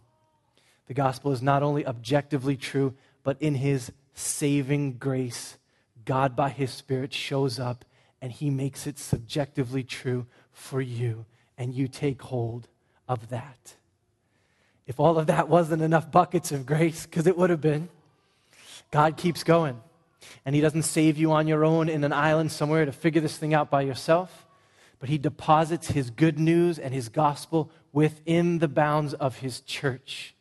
The 0.87 0.93
gospel 0.93 1.33
is 1.33 1.41
not 1.41 1.61
only 1.61 1.85
objectively 1.85 2.55
true, 2.55 2.93
but 3.21 3.39
in 3.41 3.55
his 3.55 3.91
saving 4.13 4.93
grace, 4.93 5.57
God 6.05 6.35
by 6.35 6.49
his 6.49 6.71
Spirit 6.71 7.13
shows 7.13 7.59
up 7.59 7.83
and 8.21 8.31
he 8.31 8.49
makes 8.49 8.87
it 8.87 8.97
subjectively 8.97 9.83
true 9.83 10.25
for 10.53 10.81
you, 10.81 11.25
and 11.57 11.75
you 11.75 11.87
take 11.87 12.21
hold 12.21 12.67
of 13.09 13.29
that. 13.29 13.75
If 14.87 14.99
all 14.99 15.19
of 15.19 15.27
that 15.27 15.49
wasn't 15.49 15.81
enough 15.81 16.11
buckets 16.11 16.51
of 16.51 16.65
grace, 16.65 17.05
because 17.05 17.27
it 17.27 17.37
would 17.37 17.49
have 17.49 17.61
been, 17.61 17.89
God 18.89 19.17
keeps 19.17 19.43
going. 19.43 19.79
And 20.45 20.55
he 20.55 20.61
doesn't 20.61 20.83
save 20.83 21.17
you 21.17 21.31
on 21.31 21.47
your 21.47 21.65
own 21.65 21.89
in 21.89 22.03
an 22.03 22.13
island 22.13 22.51
somewhere 22.51 22.85
to 22.85 22.91
figure 22.91 23.21
this 23.21 23.37
thing 23.37 23.53
out 23.53 23.69
by 23.69 23.81
yourself, 23.81 24.45
but 24.99 25.09
he 25.09 25.17
deposits 25.17 25.87
his 25.87 26.09
good 26.09 26.39
news 26.39 26.79
and 26.79 26.93
his 26.93 27.09
gospel 27.09 27.71
within 27.91 28.59
the 28.59 28.67
bounds 28.67 29.13
of 29.13 29.39
his 29.39 29.59
church 29.61 30.35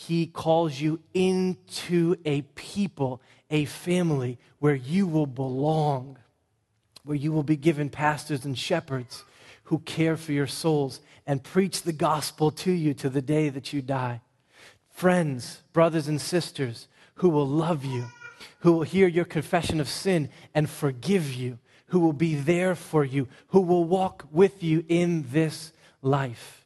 he 0.00 0.26
calls 0.26 0.80
you 0.80 0.98
into 1.12 2.16
a 2.24 2.40
people, 2.54 3.20
a 3.50 3.66
family 3.66 4.38
where 4.58 4.74
you 4.74 5.06
will 5.06 5.26
belong, 5.26 6.16
where 7.04 7.16
you 7.16 7.32
will 7.32 7.42
be 7.42 7.56
given 7.56 7.90
pastors 7.90 8.46
and 8.46 8.58
shepherds 8.58 9.24
who 9.64 9.78
care 9.80 10.16
for 10.16 10.32
your 10.32 10.46
souls 10.46 11.00
and 11.26 11.42
preach 11.42 11.82
the 11.82 11.92
gospel 11.92 12.50
to 12.50 12.72
you 12.72 12.94
to 12.94 13.10
the 13.10 13.20
day 13.20 13.50
that 13.50 13.74
you 13.74 13.82
die. 13.82 14.22
Friends, 14.88 15.60
brothers, 15.74 16.08
and 16.08 16.18
sisters 16.18 16.88
who 17.16 17.28
will 17.28 17.46
love 17.46 17.84
you, 17.84 18.06
who 18.60 18.72
will 18.72 18.82
hear 18.82 19.06
your 19.06 19.24
confession 19.24 19.80
of 19.80 19.88
sin 19.88 20.28
and 20.54 20.68
forgive 20.68 21.32
you, 21.32 21.58
who 21.86 22.00
will 22.00 22.12
be 22.12 22.34
there 22.34 22.74
for 22.74 23.04
you, 23.04 23.28
who 23.48 23.60
will 23.60 23.84
walk 23.84 24.26
with 24.30 24.62
you 24.62 24.84
in 24.88 25.26
this 25.30 25.72
life. 26.02 26.64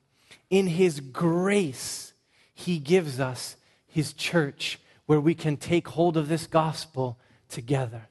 In 0.51 0.67
His 0.67 1.01
grace, 1.01 2.13
he 2.55 2.79
gives 2.79 3.19
us 3.19 3.57
His 3.87 4.13
church 4.13 4.79
where 5.07 5.21
we 5.21 5.35
can 5.35 5.57
take 5.57 5.89
hold 5.89 6.17
of 6.17 6.29
this 6.29 6.47
gospel 6.47 7.19
together. 7.49 8.09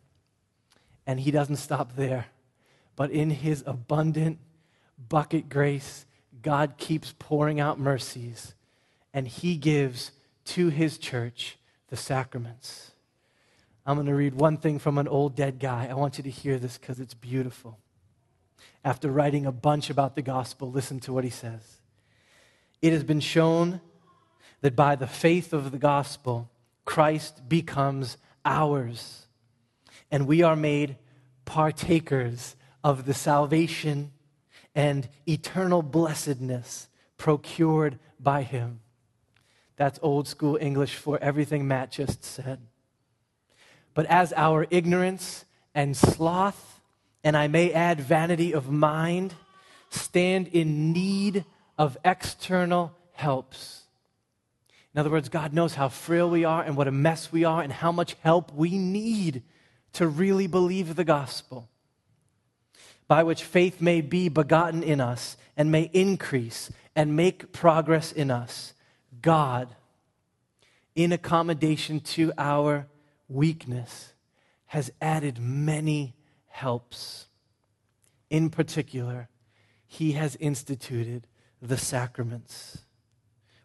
And 1.07 1.19
He 1.19 1.31
doesn't 1.31 1.55
stop 1.55 1.95
there, 1.95 2.27
but 2.95 3.09
in 3.11 3.29
His 3.29 3.63
abundant 3.65 4.39
bucket 5.09 5.49
grace, 5.49 6.05
God 6.41 6.77
keeps 6.77 7.13
pouring 7.17 7.59
out 7.59 7.79
mercies, 7.79 8.53
and 9.13 9.27
He 9.27 9.55
gives 9.55 10.11
to 10.45 10.69
His 10.69 10.97
church 10.97 11.57
the 11.89 11.97
sacraments. 11.97 12.91
I'm 13.85 13.95
going 13.95 14.07
to 14.07 14.15
read 14.15 14.35
one 14.35 14.57
thing 14.57 14.79
from 14.79 14.97
an 14.97 15.07
old 15.07 15.35
dead 15.35 15.59
guy. 15.59 15.87
I 15.89 15.93
want 15.93 16.17
you 16.17 16.23
to 16.23 16.29
hear 16.29 16.57
this 16.57 16.77
because 16.77 16.99
it's 16.99 17.13
beautiful. 17.13 17.79
After 18.85 19.11
writing 19.11 19.45
a 19.45 19.51
bunch 19.51 19.89
about 19.89 20.15
the 20.15 20.21
gospel, 20.21 20.71
listen 20.71 20.99
to 21.01 21.13
what 21.13 21.23
he 21.23 21.29
says. 21.29 21.79
It 22.81 22.93
has 22.93 23.03
been 23.03 23.19
shown 23.19 23.81
that 24.61 24.75
by 24.75 24.95
the 24.95 25.07
faith 25.07 25.51
of 25.51 25.71
the 25.71 25.77
gospel, 25.77 26.49
Christ 26.85 27.47
becomes 27.49 28.17
ours. 28.45 29.27
And 30.11 30.27
we 30.27 30.43
are 30.43 30.55
made 30.55 30.97
partakers 31.45 32.55
of 32.83 33.05
the 33.05 33.13
salvation 33.13 34.11
and 34.75 35.09
eternal 35.27 35.81
blessedness 35.81 36.87
procured 37.17 37.99
by 38.19 38.43
him. 38.43 38.79
That's 39.75 39.99
old 40.01 40.27
school 40.27 40.57
English 40.59 40.95
for 40.95 41.17
everything 41.21 41.67
Matt 41.67 41.91
just 41.91 42.23
said. 42.23 42.59
But 43.93 44.05
as 44.07 44.33
our 44.33 44.65
ignorance 44.69 45.45
and 45.75 45.95
sloth, 45.95 46.81
and 47.23 47.37
I 47.37 47.47
may 47.47 47.71
add 47.71 47.99
vanity 47.99 48.53
of 48.53 48.69
mind, 48.69 49.33
stand 49.89 50.47
in 50.47 50.91
need 50.91 51.45
of 51.77 51.97
external 52.03 52.95
helps, 53.13 53.83
in 54.93 54.99
other 54.99 55.09
words, 55.09 55.29
God 55.29 55.53
knows 55.53 55.73
how 55.73 55.89
frail 55.89 56.29
we 56.29 56.45
are 56.45 56.61
and 56.61 56.77
what 56.77 56.87
a 56.87 56.91
mess 56.91 57.31
we 57.31 57.43
are 57.43 57.61
and 57.61 57.73
how 57.73 57.91
much 57.91 58.15
help 58.21 58.53
we 58.53 58.77
need 58.77 59.41
to 59.93 60.07
really 60.07 60.47
believe 60.47 60.95
the 60.95 61.03
gospel, 61.03 61.67
by 63.07 63.23
which 63.23 63.43
faith 63.43 63.81
may 63.81 64.01
be 64.01 64.29
begotten 64.29 64.83
in 64.83 65.01
us 65.01 65.35
and 65.57 65.71
may 65.71 65.89
increase 65.93 66.71
and 66.95 67.15
make 67.15 67.51
progress 67.51 68.11
in 68.11 68.29
us. 68.29 68.73
God, 69.21 69.75
in 70.95 71.11
accommodation 71.11 71.99
to 71.99 72.31
our 72.37 72.85
weakness, 73.33 74.13
has 74.67 74.91
added 75.01 75.39
many 75.39 76.15
helps. 76.47 77.27
In 78.29 78.49
particular, 78.49 79.29
He 79.85 80.13
has 80.13 80.35
instituted 80.37 81.27
the 81.61 81.77
sacraments 81.77 82.79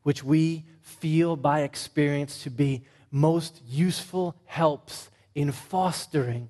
which 0.08 0.24
we 0.24 0.64
feel 0.80 1.36
by 1.36 1.60
experience 1.60 2.42
to 2.42 2.48
be 2.48 2.82
most 3.10 3.60
useful 3.66 4.34
helps 4.46 5.10
in 5.34 5.52
fostering 5.52 6.48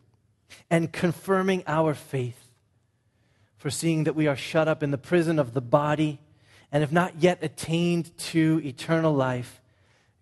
and 0.71 0.93
confirming 0.93 1.65
our 1.67 1.93
faith. 1.93 2.53
For 3.57 3.69
seeing 3.69 4.05
that 4.05 4.15
we 4.15 4.29
are 4.29 4.37
shut 4.37 4.69
up 4.69 4.81
in 4.81 4.93
the 4.93 4.97
prison 4.97 5.41
of 5.41 5.55
the 5.55 5.61
body 5.61 6.21
and 6.71 6.83
have 6.83 6.93
not 6.93 7.21
yet 7.21 7.39
attained 7.43 8.17
to 8.19 8.61
eternal 8.65 9.13
life, 9.13 9.58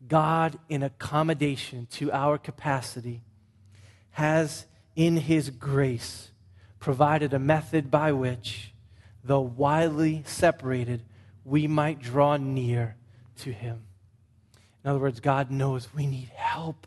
God, 0.08 0.58
in 0.68 0.82
accommodation 0.82 1.86
to 1.92 2.12
our 2.12 2.38
capacity, 2.38 3.22
has 4.12 4.66
in 4.94 5.16
His 5.16 5.50
grace 5.50 6.30
provided 6.78 7.34
a 7.34 7.38
method 7.38 7.90
by 7.90 8.12
which, 8.12 8.72
though 9.24 9.40
widely 9.40 10.22
separated, 10.26 11.02
we 11.44 11.66
might 11.66 12.00
draw 12.00 12.36
near 12.36 12.96
to 13.38 13.52
Him. 13.52 13.82
In 14.84 14.90
other 14.90 15.00
words, 15.00 15.20
God 15.20 15.50
knows 15.50 15.92
we 15.94 16.06
need 16.06 16.30
help 16.34 16.86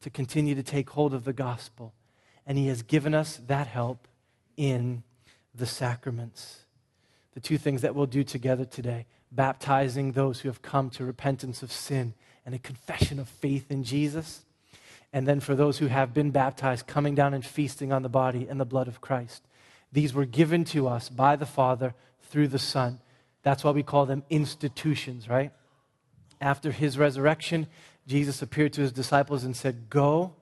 to 0.00 0.10
continue 0.10 0.54
to 0.54 0.62
take 0.62 0.90
hold 0.90 1.14
of 1.14 1.24
the 1.24 1.32
gospel, 1.32 1.94
and 2.46 2.58
He 2.58 2.66
has 2.66 2.82
given 2.82 3.14
us 3.14 3.40
that 3.46 3.68
help 3.68 4.08
in 4.56 5.02
the 5.54 5.66
sacraments. 5.66 6.60
The 7.34 7.40
two 7.40 7.58
things 7.58 7.82
that 7.82 7.94
we'll 7.94 8.06
do 8.06 8.24
together 8.24 8.64
today 8.64 9.06
baptizing 9.30 10.12
those 10.12 10.40
who 10.40 10.48
have 10.48 10.60
come 10.60 10.90
to 10.90 11.04
repentance 11.04 11.62
of 11.62 11.72
sin 11.72 12.14
and 12.44 12.54
a 12.54 12.58
confession 12.58 13.18
of 13.18 13.28
faith 13.28 13.70
in 13.70 13.84
Jesus. 13.84 14.42
And 15.12 15.26
then 15.26 15.40
for 15.40 15.54
those 15.54 15.78
who 15.78 15.86
have 15.86 16.14
been 16.14 16.30
baptized, 16.30 16.86
coming 16.86 17.14
down 17.14 17.34
and 17.34 17.44
feasting 17.44 17.92
on 17.92 18.02
the 18.02 18.08
body 18.08 18.46
and 18.48 18.58
the 18.58 18.64
blood 18.64 18.88
of 18.88 19.00
Christ. 19.00 19.42
These 19.92 20.14
were 20.14 20.24
given 20.24 20.64
to 20.66 20.88
us 20.88 21.08
by 21.08 21.36
the 21.36 21.46
Father 21.46 21.94
through 22.22 22.48
the 22.48 22.58
Son. 22.58 23.00
That's 23.42 23.62
why 23.62 23.72
we 23.72 23.82
call 23.82 24.06
them 24.06 24.22
institutions, 24.30 25.28
right? 25.28 25.52
after 26.42 26.72
his 26.72 26.98
resurrection, 26.98 27.68
Jesus 28.06 28.42
appeared 28.42 28.72
to 28.74 28.82
his 28.82 28.92
disciples 28.92 29.44
and 29.44 29.56
said, 29.56 29.88
Go, 29.88 30.34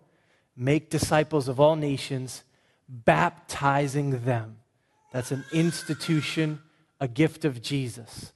make 0.57 0.91
disciples 0.91 1.47
of 1.47 1.61
all 1.61 1.77
nations, 1.77 2.43
baptizing 2.89 4.25
them. 4.25 4.57
That's 5.13 5.31
an 5.31 5.45
institution, 5.53 6.61
a 6.99 7.07
gift 7.07 7.45
of 7.45 7.61
Jesus. 7.61 8.33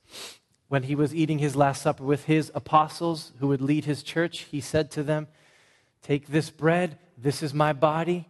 When 0.75 0.83
he 0.83 0.97
was 0.97 1.14
eating 1.14 1.38
his 1.38 1.54
Last 1.54 1.83
Supper 1.83 2.02
with 2.02 2.25
his 2.25 2.50
apostles 2.52 3.31
who 3.38 3.47
would 3.47 3.61
lead 3.61 3.85
his 3.85 4.02
church, 4.02 4.40
he 4.50 4.61
said 4.61 4.90
to 4.90 5.04
them, 5.04 5.28
Take 6.02 6.26
this 6.26 6.50
bread, 6.50 6.99
this 7.16 7.45
is 7.45 7.54
my 7.54 7.73
body, 7.73 8.26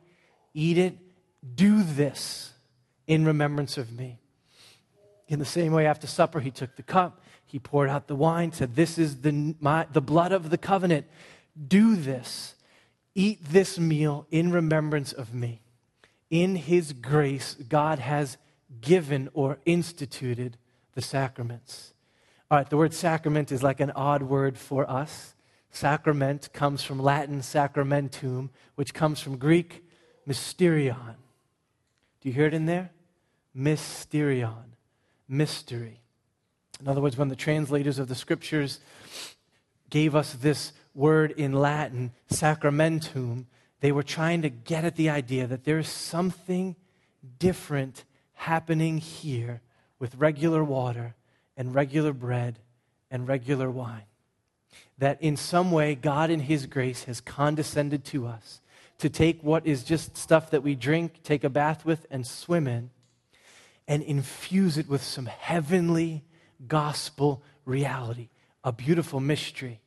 eat 0.52 0.76
it, 0.76 0.98
do 1.54 1.82
this 1.82 2.52
in 3.06 3.24
remembrance 3.24 3.78
of 3.78 3.92
me. 3.92 4.18
In 5.26 5.38
the 5.38 5.46
same 5.46 5.72
way, 5.72 5.86
after 5.86 6.06
supper, 6.06 6.38
he 6.38 6.50
took 6.50 6.76
the 6.76 6.82
cup, 6.82 7.22
he 7.46 7.58
poured 7.58 7.88
out 7.88 8.08
the 8.08 8.14
wine, 8.14 8.52
said, 8.52 8.76
This 8.76 8.98
is 8.98 9.22
the, 9.22 9.54
my, 9.58 9.86
the 9.90 10.02
blood 10.02 10.32
of 10.32 10.50
the 10.50 10.58
covenant. 10.58 11.06
Do 11.66 11.96
this. 11.96 12.56
Eat 13.14 13.38
this 13.42 13.78
meal 13.78 14.26
in 14.30 14.52
remembrance 14.52 15.14
of 15.14 15.32
me. 15.32 15.62
In 16.28 16.56
his 16.56 16.92
grace, 16.92 17.54
God 17.54 18.00
has 18.00 18.36
given 18.82 19.30
or 19.32 19.60
instituted 19.64 20.58
the 20.92 21.00
sacraments. 21.00 21.93
All 22.54 22.60
right, 22.60 22.70
the 22.70 22.76
word 22.76 22.94
sacrament 22.94 23.50
is 23.50 23.64
like 23.64 23.80
an 23.80 23.90
odd 23.96 24.22
word 24.22 24.56
for 24.56 24.88
us. 24.88 25.34
Sacrament 25.72 26.52
comes 26.52 26.84
from 26.84 27.00
Latin 27.00 27.40
sacramentum, 27.40 28.50
which 28.76 28.94
comes 28.94 29.18
from 29.18 29.38
Greek 29.38 29.84
mysterion. 30.24 31.16
Do 32.20 32.28
you 32.28 32.32
hear 32.32 32.46
it 32.46 32.54
in 32.54 32.66
there? 32.66 32.92
Mysterion, 33.56 34.76
mystery. 35.28 35.98
In 36.78 36.86
other 36.86 37.00
words, 37.00 37.16
when 37.16 37.26
the 37.26 37.34
translators 37.34 37.98
of 37.98 38.06
the 38.06 38.14
scriptures 38.14 38.78
gave 39.90 40.14
us 40.14 40.34
this 40.34 40.72
word 40.94 41.32
in 41.32 41.54
Latin, 41.54 42.12
sacramentum, 42.30 43.46
they 43.80 43.90
were 43.90 44.04
trying 44.04 44.42
to 44.42 44.48
get 44.48 44.84
at 44.84 44.94
the 44.94 45.10
idea 45.10 45.48
that 45.48 45.64
there's 45.64 45.88
something 45.88 46.76
different 47.40 48.04
happening 48.34 48.98
here 48.98 49.60
with 49.98 50.14
regular 50.14 50.62
water 50.62 51.16
and 51.56 51.74
regular 51.74 52.12
bread 52.12 52.58
and 53.10 53.28
regular 53.28 53.70
wine. 53.70 54.04
That 54.98 55.20
in 55.22 55.36
some 55.36 55.70
way, 55.70 55.94
God 55.94 56.30
in 56.30 56.40
His 56.40 56.66
grace 56.66 57.04
has 57.04 57.20
condescended 57.20 58.04
to 58.06 58.26
us 58.26 58.60
to 58.98 59.08
take 59.08 59.42
what 59.42 59.66
is 59.66 59.82
just 59.82 60.16
stuff 60.16 60.50
that 60.50 60.62
we 60.62 60.74
drink, 60.74 61.22
take 61.22 61.44
a 61.44 61.50
bath 61.50 61.84
with, 61.84 62.06
and 62.10 62.26
swim 62.26 62.66
in, 62.66 62.90
and 63.88 64.02
infuse 64.02 64.78
it 64.78 64.88
with 64.88 65.02
some 65.02 65.26
heavenly 65.26 66.24
gospel 66.66 67.42
reality, 67.64 68.28
a 68.62 68.72
beautiful 68.72 69.20
mystery. 69.20 69.80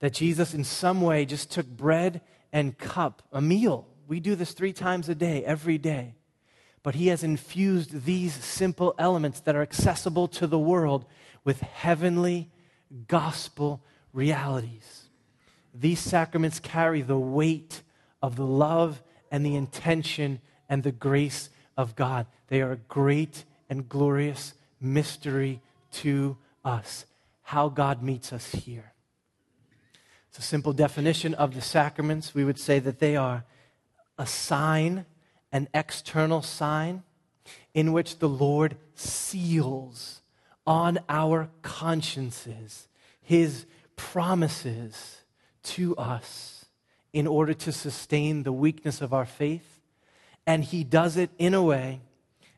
That 0.00 0.14
Jesus, 0.14 0.54
in 0.54 0.64
some 0.64 1.00
way, 1.00 1.24
just 1.24 1.50
took 1.50 1.66
bread 1.66 2.20
and 2.52 2.78
cup, 2.78 3.22
a 3.32 3.40
meal. 3.40 3.86
We 4.06 4.20
do 4.20 4.34
this 4.34 4.52
three 4.52 4.72
times 4.72 5.08
a 5.08 5.14
day, 5.14 5.44
every 5.44 5.76
day. 5.76 6.14
But 6.88 6.94
he 6.94 7.08
has 7.08 7.22
infused 7.22 8.06
these 8.06 8.32
simple 8.32 8.94
elements 8.98 9.40
that 9.40 9.54
are 9.54 9.60
accessible 9.60 10.26
to 10.28 10.46
the 10.46 10.58
world 10.58 11.04
with 11.44 11.60
heavenly 11.60 12.48
gospel 13.08 13.82
realities. 14.14 15.10
These 15.74 16.00
sacraments 16.00 16.58
carry 16.58 17.02
the 17.02 17.18
weight 17.18 17.82
of 18.22 18.36
the 18.36 18.46
love 18.46 19.02
and 19.30 19.44
the 19.44 19.54
intention 19.54 20.40
and 20.66 20.82
the 20.82 20.90
grace 20.90 21.50
of 21.76 21.94
God. 21.94 22.24
They 22.46 22.62
are 22.62 22.72
a 22.72 22.76
great 22.76 23.44
and 23.68 23.86
glorious 23.86 24.54
mystery 24.80 25.60
to 26.00 26.38
us. 26.64 27.04
How 27.42 27.68
God 27.68 28.02
meets 28.02 28.32
us 28.32 28.50
here. 28.50 28.94
It's 30.30 30.38
a 30.38 30.40
simple 30.40 30.72
definition 30.72 31.34
of 31.34 31.54
the 31.54 31.60
sacraments. 31.60 32.34
We 32.34 32.46
would 32.46 32.58
say 32.58 32.78
that 32.78 32.98
they 32.98 33.14
are 33.14 33.44
a 34.16 34.24
sign, 34.24 35.04
an 35.52 35.68
external 35.72 36.42
sign, 36.42 37.02
in 37.74 37.92
which 37.92 38.18
the 38.18 38.28
Lord 38.28 38.76
seals 38.94 40.22
on 40.66 40.98
our 41.08 41.48
consciences 41.62 42.88
his 43.22 43.66
promises 43.96 45.22
to 45.62 45.96
us 45.96 46.66
in 47.12 47.26
order 47.26 47.54
to 47.54 47.72
sustain 47.72 48.42
the 48.42 48.52
weakness 48.52 49.00
of 49.00 49.12
our 49.12 49.26
faith. 49.26 49.80
And 50.46 50.64
he 50.64 50.84
does 50.84 51.16
it 51.16 51.30
in 51.38 51.54
a 51.54 51.62
way 51.62 52.00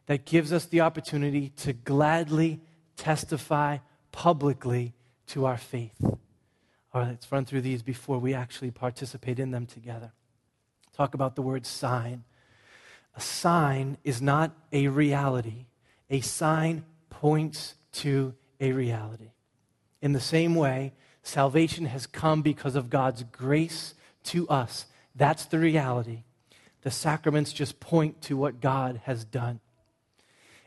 that 0.07 0.25
gives 0.25 0.53
us 0.53 0.65
the 0.67 0.81
opportunity 0.81 1.51
to 1.59 1.73
gladly 1.73 2.61
testify 2.97 3.79
publicly 4.13 4.93
to 5.29 5.47
our 5.47 5.57
faith. 5.57 5.95
All 6.03 7.01
right, 7.03 7.09
let's 7.09 7.31
run 7.31 7.45
through 7.45 7.61
these 7.61 7.83
before 7.83 8.19
we 8.19 8.35
actually 8.35 8.71
participate 8.71 9.39
in 9.39 9.53
them 9.53 9.67
together. 9.67 10.13
Talk 10.97 11.15
about 11.15 11.37
the 11.37 11.43
word 11.43 11.65
sign. 11.65 12.25
A 13.17 13.21
sign 13.21 13.99
is 14.05 14.23
not 14.23 14.53
a 14.73 14.89
reality, 14.89 15.67
a 16.09 16.21
sign 16.21 16.85
points 17.09 17.75
to 17.93 18.35
a 18.61 18.73
reality. 18.73 19.33
In 20.01 20.13
the 20.13 20.21
same 20.21 20.55
way, 20.55 20.93
salvation 21.23 21.87
has 21.87 22.07
come 22.07 22.43
because 22.43 22.77
of 22.77 22.91
God's 22.91 23.25
grace 23.25 23.95
to 24.25 24.49
us. 24.49 24.87
That's 25.15 25.45
the 25.45 25.59
reality. 25.59 26.25
The 26.83 26.91
sacraments 26.91 27.53
just 27.53 27.81
point 27.81 28.23
to 28.23 28.37
what 28.37 28.61
God 28.61 29.03
has 29.05 29.25
done. 29.25 29.61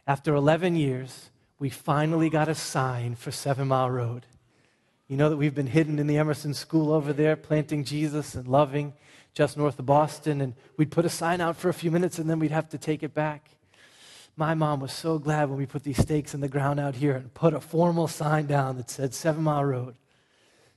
After 0.05 0.35
11 0.35 0.75
years, 0.75 1.29
we 1.57 1.69
finally 1.69 2.29
got 2.29 2.49
a 2.49 2.55
sign 2.55 3.15
for 3.15 3.31
Seven 3.31 3.69
Mile 3.69 3.89
Road. 3.89 4.25
You 5.07 5.17
know 5.17 5.29
that 5.29 5.37
we've 5.37 5.55
been 5.55 5.67
hidden 5.67 5.97
in 5.97 6.07
the 6.07 6.17
Emerson 6.17 6.53
School 6.53 6.91
over 6.91 7.13
there, 7.13 7.35
planting 7.35 7.83
Jesus 7.83 8.35
and 8.35 8.47
loving 8.47 8.93
just 9.33 9.57
north 9.57 9.79
of 9.79 9.85
Boston, 9.85 10.41
and 10.41 10.53
we'd 10.77 10.91
put 10.91 11.05
a 11.05 11.09
sign 11.09 11.41
out 11.41 11.57
for 11.57 11.69
a 11.69 11.73
few 11.73 11.91
minutes 11.91 12.19
and 12.19 12.29
then 12.29 12.39
we'd 12.39 12.51
have 12.51 12.69
to 12.69 12.77
take 12.77 13.03
it 13.03 13.13
back. 13.13 13.49
My 14.35 14.53
mom 14.53 14.79
was 14.79 14.91
so 14.91 15.19
glad 15.19 15.49
when 15.49 15.57
we 15.57 15.65
put 15.65 15.83
these 15.83 16.01
stakes 16.01 16.33
in 16.33 16.41
the 16.41 16.47
ground 16.47 16.79
out 16.79 16.95
here 16.95 17.15
and 17.15 17.33
put 17.33 17.53
a 17.53 17.59
formal 17.59 18.07
sign 18.07 18.47
down 18.47 18.77
that 18.77 18.89
said 18.89 19.13
Seven 19.13 19.43
Mile 19.43 19.63
Road. 19.63 19.95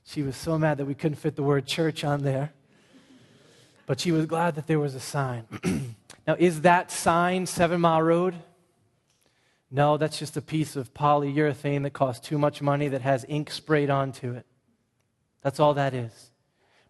She 0.05 0.21
was 0.21 0.35
so 0.35 0.57
mad 0.57 0.77
that 0.77 0.85
we 0.85 0.93
couldn't 0.93 1.17
fit 1.17 1.35
the 1.35 1.43
word 1.43 1.65
church 1.65 2.03
on 2.03 2.23
there. 2.23 2.53
But 3.87 3.99
she 3.99 4.11
was 4.11 4.25
glad 4.25 4.55
that 4.55 4.67
there 4.67 4.79
was 4.79 4.95
a 4.95 4.99
sign. 4.99 5.45
now, 6.27 6.35
is 6.37 6.61
that 6.61 6.91
sign 6.91 7.45
Seven 7.45 7.81
Mile 7.81 8.01
Road? 8.01 8.35
No, 9.71 9.97
that's 9.97 10.19
just 10.19 10.37
a 10.37 10.41
piece 10.41 10.75
of 10.75 10.93
polyurethane 10.93 11.83
that 11.83 11.93
costs 11.93 12.25
too 12.27 12.37
much 12.37 12.61
money 12.61 12.87
that 12.89 13.01
has 13.01 13.25
ink 13.27 13.49
sprayed 13.49 13.89
onto 13.89 14.33
it. 14.33 14.45
That's 15.41 15.59
all 15.59 15.73
that 15.73 15.93
is. 15.93 16.31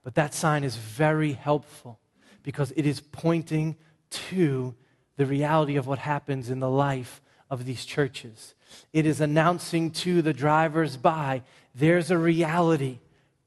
But 0.08 0.15
that 0.15 0.34
sign 0.34 0.63
is 0.63 0.78
very 0.78 1.34
helpful 1.34 2.00
because 2.41 2.72
it 2.78 2.86
is 2.86 3.02
pointing 3.02 3.76
to 4.10 4.74
the 5.17 5.26
reality 5.26 5.76
of 5.76 5.86
what 5.86 6.00
happens 6.00 6.50
in 6.50 6.62
the 6.62 6.70
life 6.70 7.22
of 7.50 7.65
these 7.65 7.84
churches. 7.84 8.56
It 8.93 9.06
is 9.06 9.20
announcing 9.20 9.91
to 9.91 10.22
the 10.22 10.32
drivers 10.32 10.96
by 10.96 11.41
there's 11.76 12.10
a 12.10 12.17
reality. 12.17 13.00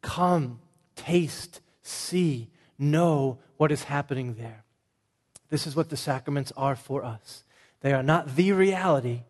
Come, 0.03 0.61
taste, 0.97 1.63
see, 1.81 2.51
know 2.79 3.39
what 3.57 3.73
is 3.73 3.85
happening 3.85 4.35
there. 4.35 4.65
This 5.49 5.67
is 5.67 5.75
what 5.75 5.89
the 5.89 5.97
sacraments 5.97 6.53
are 6.59 6.77
for 6.77 7.03
us. 7.03 7.43
They 7.81 7.95
are 7.95 8.03
not 8.03 8.37
the 8.37 8.53
reality, 8.53 9.23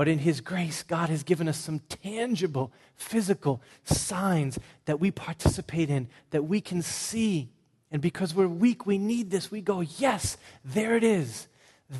but 0.00 0.08
in 0.08 0.20
His 0.20 0.40
grace, 0.40 0.82
God 0.82 1.10
has 1.10 1.22
given 1.22 1.46
us 1.46 1.58
some 1.58 1.80
tangible, 1.80 2.72
physical 2.96 3.60
signs 3.84 4.58
that 4.86 4.98
we 4.98 5.10
participate 5.10 5.90
in, 5.90 6.08
that 6.30 6.44
we 6.44 6.62
can 6.62 6.80
see. 6.80 7.50
And 7.90 8.00
because 8.00 8.34
we're 8.34 8.48
weak, 8.48 8.86
we 8.86 8.96
need 8.96 9.30
this. 9.30 9.50
We 9.50 9.60
go, 9.60 9.82
yes, 9.82 10.38
there 10.64 10.96
it 10.96 11.04
is. 11.04 11.48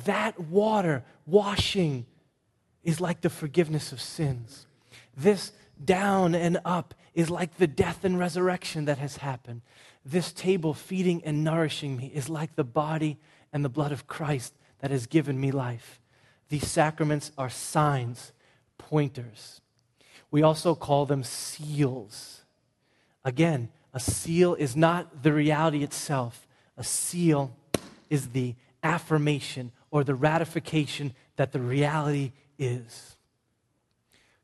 That 0.05 0.39
water 0.39 1.03
washing 1.27 2.07
is 2.83 2.99
like 2.99 3.21
the 3.21 3.29
forgiveness 3.29 3.91
of 3.91 4.01
sins. 4.01 4.65
This 5.15 5.51
down 5.85 6.33
and 6.33 6.59
up 6.65 6.95
is 7.13 7.29
like 7.29 7.57
the 7.57 7.67
death 7.67 8.03
and 8.03 8.17
resurrection 8.17 8.85
that 8.85 8.97
has 8.97 9.17
happened. 9.17 9.61
This 10.03 10.33
table 10.33 10.73
feeding 10.73 11.23
and 11.23 11.43
nourishing 11.43 11.97
me 11.97 12.11
is 12.11 12.29
like 12.29 12.55
the 12.55 12.63
body 12.63 13.19
and 13.53 13.63
the 13.63 13.69
blood 13.69 13.91
of 13.91 14.07
Christ 14.07 14.55
that 14.79 14.89
has 14.89 15.05
given 15.05 15.39
me 15.39 15.51
life. 15.51 16.00
These 16.51 16.67
sacraments 16.67 17.31
are 17.37 17.49
signs, 17.49 18.33
pointers. 18.77 19.61
We 20.31 20.43
also 20.43 20.75
call 20.75 21.05
them 21.05 21.23
seals. 21.23 22.41
Again, 23.23 23.69
a 23.93 24.01
seal 24.01 24.55
is 24.55 24.75
not 24.75 25.23
the 25.23 25.31
reality 25.31 25.81
itself, 25.81 26.45
a 26.75 26.83
seal 26.83 27.55
is 28.09 28.31
the 28.31 28.55
affirmation 28.83 29.71
or 29.91 30.03
the 30.03 30.13
ratification 30.13 31.13
that 31.37 31.53
the 31.53 31.61
reality 31.61 32.33
is. 32.59 33.15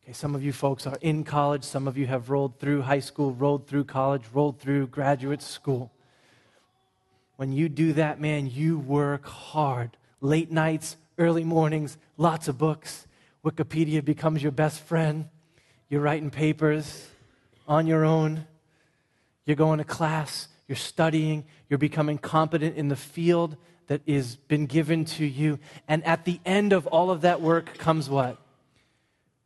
Okay, 0.02 0.14
some 0.14 0.34
of 0.34 0.42
you 0.42 0.54
folks 0.54 0.88
are 0.88 0.98
in 1.02 1.26
college, 1.26 1.66
some 1.66 1.90
of 1.90 1.98
you 1.98 2.08
have 2.08 2.30
rolled 2.30 2.58
through 2.58 2.84
high 2.84 3.02
school, 3.02 3.34
rolled 3.34 3.68
through 3.68 3.84
college, 3.84 4.24
rolled 4.34 4.62
through 4.62 4.88
graduate 4.88 5.42
school. 5.42 5.92
When 7.36 7.52
you 7.52 7.68
do 7.68 7.92
that, 7.94 8.22
man, 8.22 8.50
you 8.50 8.80
work 8.80 9.26
hard. 9.26 9.98
Late 10.22 10.54
nights, 10.54 10.96
early 11.18 11.44
mornings, 11.44 11.98
lots 12.18 12.48
of 12.48 12.58
books. 12.58 13.08
Wikipedia 13.44 14.04
becomes 14.04 14.44
your 14.44 14.52
best 14.52 14.82
friend. 14.82 15.30
You're 15.90 16.02
writing 16.02 16.30
papers 16.30 17.08
on 17.68 17.88
your 17.88 18.04
own. 18.04 18.46
You're 19.46 19.56
going 19.56 19.78
to 19.78 19.84
class. 19.84 20.48
You're 20.68 20.76
studying. 20.76 21.46
You're 21.70 21.78
becoming 21.78 22.18
competent 22.18 22.76
in 22.76 22.90
the 22.90 22.96
field 22.96 23.56
that 23.88 24.02
is 24.06 24.36
been 24.36 24.66
given 24.66 25.06
to 25.06 25.26
you. 25.26 25.60
And 25.88 26.04
at 26.04 26.26
the 26.26 26.40
end 26.46 26.74
of 26.74 26.88
all 26.88 27.10
of 27.10 27.22
that 27.22 27.42
work 27.42 27.78
comes 27.78 28.10
what? 28.10 28.38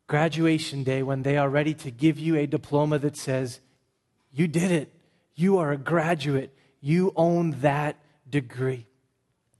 Graduation 0.07 0.83
day 0.83 1.03
when 1.03 1.21
they 1.21 1.37
are 1.37 1.49
ready 1.49 1.73
to 1.75 1.91
give 1.91 2.19
you 2.19 2.35
a 2.35 2.47
diploma 2.47 2.97
that 2.99 3.15
says, 3.15 3.61
You 4.31 4.47
did 4.47 4.71
it. 4.71 4.91
You 5.35 5.59
are 5.59 5.71
a 5.71 5.77
graduate. 5.77 6.53
You 6.81 7.13
own 7.15 7.51
that 7.61 7.97
degree. 8.29 8.87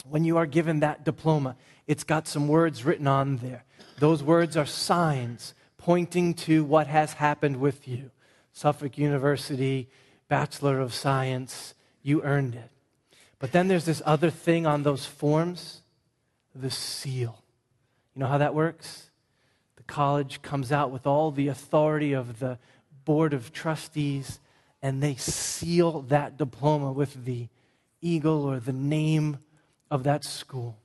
when 0.10 0.24
you 0.24 0.38
are 0.38 0.48
given 0.48 0.80
that 0.80 1.06
diploma, 1.06 1.56
it's 1.92 2.06
got 2.06 2.26
some 2.26 2.48
words 2.48 2.86
written 2.86 3.06
on 3.06 3.36
there. 3.40 3.66
Those 4.00 4.24
words 4.24 4.56
are 4.56 4.66
signs 4.66 5.54
pointing 5.78 6.34
to 6.36 6.64
what 6.64 6.88
has 6.88 7.12
happened 7.12 7.58
with 7.58 7.86
you. 7.86 8.12
Suffolk 8.54 8.98
University, 8.98 9.90
Bachelor 10.30 10.80
of 10.80 10.94
Science, 10.94 11.74
you 12.02 12.24
earned 12.24 12.56
it. 12.56 12.70
But 13.40 13.52
then 13.52 13.68
there's 13.68 13.84
this 13.84 14.02
other 14.06 14.30
thing 14.30 14.66
on 14.66 14.84
those 14.84 15.06
forms 15.06 15.82
the 16.56 16.72
seal. 16.72 17.44
You 18.16 18.22
know 18.22 18.28
how 18.28 18.38
that 18.38 18.56
works? 18.56 19.10
The 19.76 19.84
college 19.84 20.42
comes 20.42 20.72
out 20.72 20.92
with 20.92 21.06
all 21.06 21.30
the 21.30 21.50
authority 21.50 22.14
of 22.14 22.40
the 22.40 22.58
board 23.04 23.34
of 23.34 23.52
trustees, 23.52 24.40
and 24.82 25.04
they 25.04 25.16
seal 25.16 26.04
that 26.04 26.38
diploma 26.38 26.94
with 26.94 27.26
the 27.26 27.50
eagle 28.00 28.46
or 28.46 28.62
the 28.62 28.72
name 28.72 29.40
of 29.90 30.04
that 30.04 30.24
school. 30.24 30.78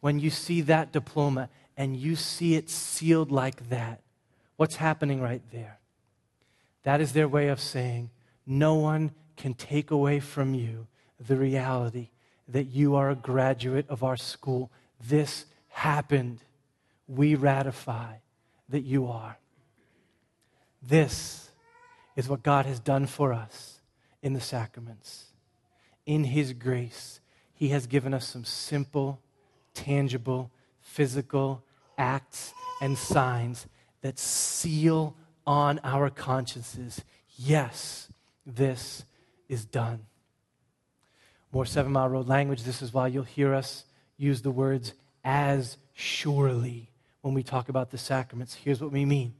When 0.00 0.18
you 0.18 0.30
see 0.30 0.62
that 0.62 0.92
diploma 0.92 1.48
and 1.76 1.96
you 1.96 2.16
see 2.16 2.54
it 2.54 2.70
sealed 2.70 3.30
like 3.30 3.68
that, 3.68 4.00
what's 4.56 4.76
happening 4.76 5.20
right 5.20 5.42
there? 5.52 5.78
That 6.82 7.00
is 7.00 7.12
their 7.12 7.28
way 7.28 7.48
of 7.48 7.60
saying, 7.60 8.10
no 8.46 8.74
one 8.74 9.12
can 9.36 9.54
take 9.54 9.90
away 9.90 10.20
from 10.20 10.54
you 10.54 10.86
the 11.18 11.36
reality 11.36 12.08
that 12.48 12.64
you 12.64 12.96
are 12.96 13.10
a 13.10 13.14
graduate 13.14 13.86
of 13.88 14.02
our 14.02 14.16
school. 14.16 14.70
This 15.06 15.46
happened. 15.68 16.40
We 17.06 17.34
ratify 17.34 18.14
that 18.68 18.82
you 18.82 19.06
are. 19.06 19.38
This 20.82 21.50
is 22.16 22.28
what 22.28 22.42
God 22.42 22.66
has 22.66 22.80
done 22.80 23.06
for 23.06 23.32
us 23.32 23.80
in 24.22 24.32
the 24.32 24.40
sacraments. 24.40 25.26
In 26.06 26.24
His 26.24 26.52
grace, 26.52 27.20
He 27.54 27.68
has 27.68 27.86
given 27.86 28.14
us 28.14 28.26
some 28.26 28.44
simple, 28.44 29.20
tangible, 29.84 30.50
physical 30.80 31.62
acts 31.96 32.52
and 32.80 32.96
signs 32.96 33.66
that 34.02 34.18
seal 34.18 35.14
on 35.46 35.80
our 35.84 36.10
consciences 36.10 37.02
yes, 37.40 38.08
this 38.44 39.04
is 39.48 39.64
done. 39.64 40.00
More 41.52 41.66
Seven 41.66 41.92
Mile 41.92 42.08
Road 42.08 42.28
language, 42.28 42.62
this 42.62 42.82
is 42.82 42.92
why 42.92 43.08
you'll 43.08 43.24
hear 43.24 43.54
us 43.54 43.84
use 44.16 44.42
the 44.42 44.50
words 44.50 44.92
as 45.24 45.78
surely 45.94 46.90
when 47.22 47.34
we 47.34 47.42
talk 47.42 47.68
about 47.68 47.90
the 47.90 47.98
sacraments. 47.98 48.54
Here's 48.54 48.80
what 48.80 48.92
we 48.92 49.04
mean 49.04 49.34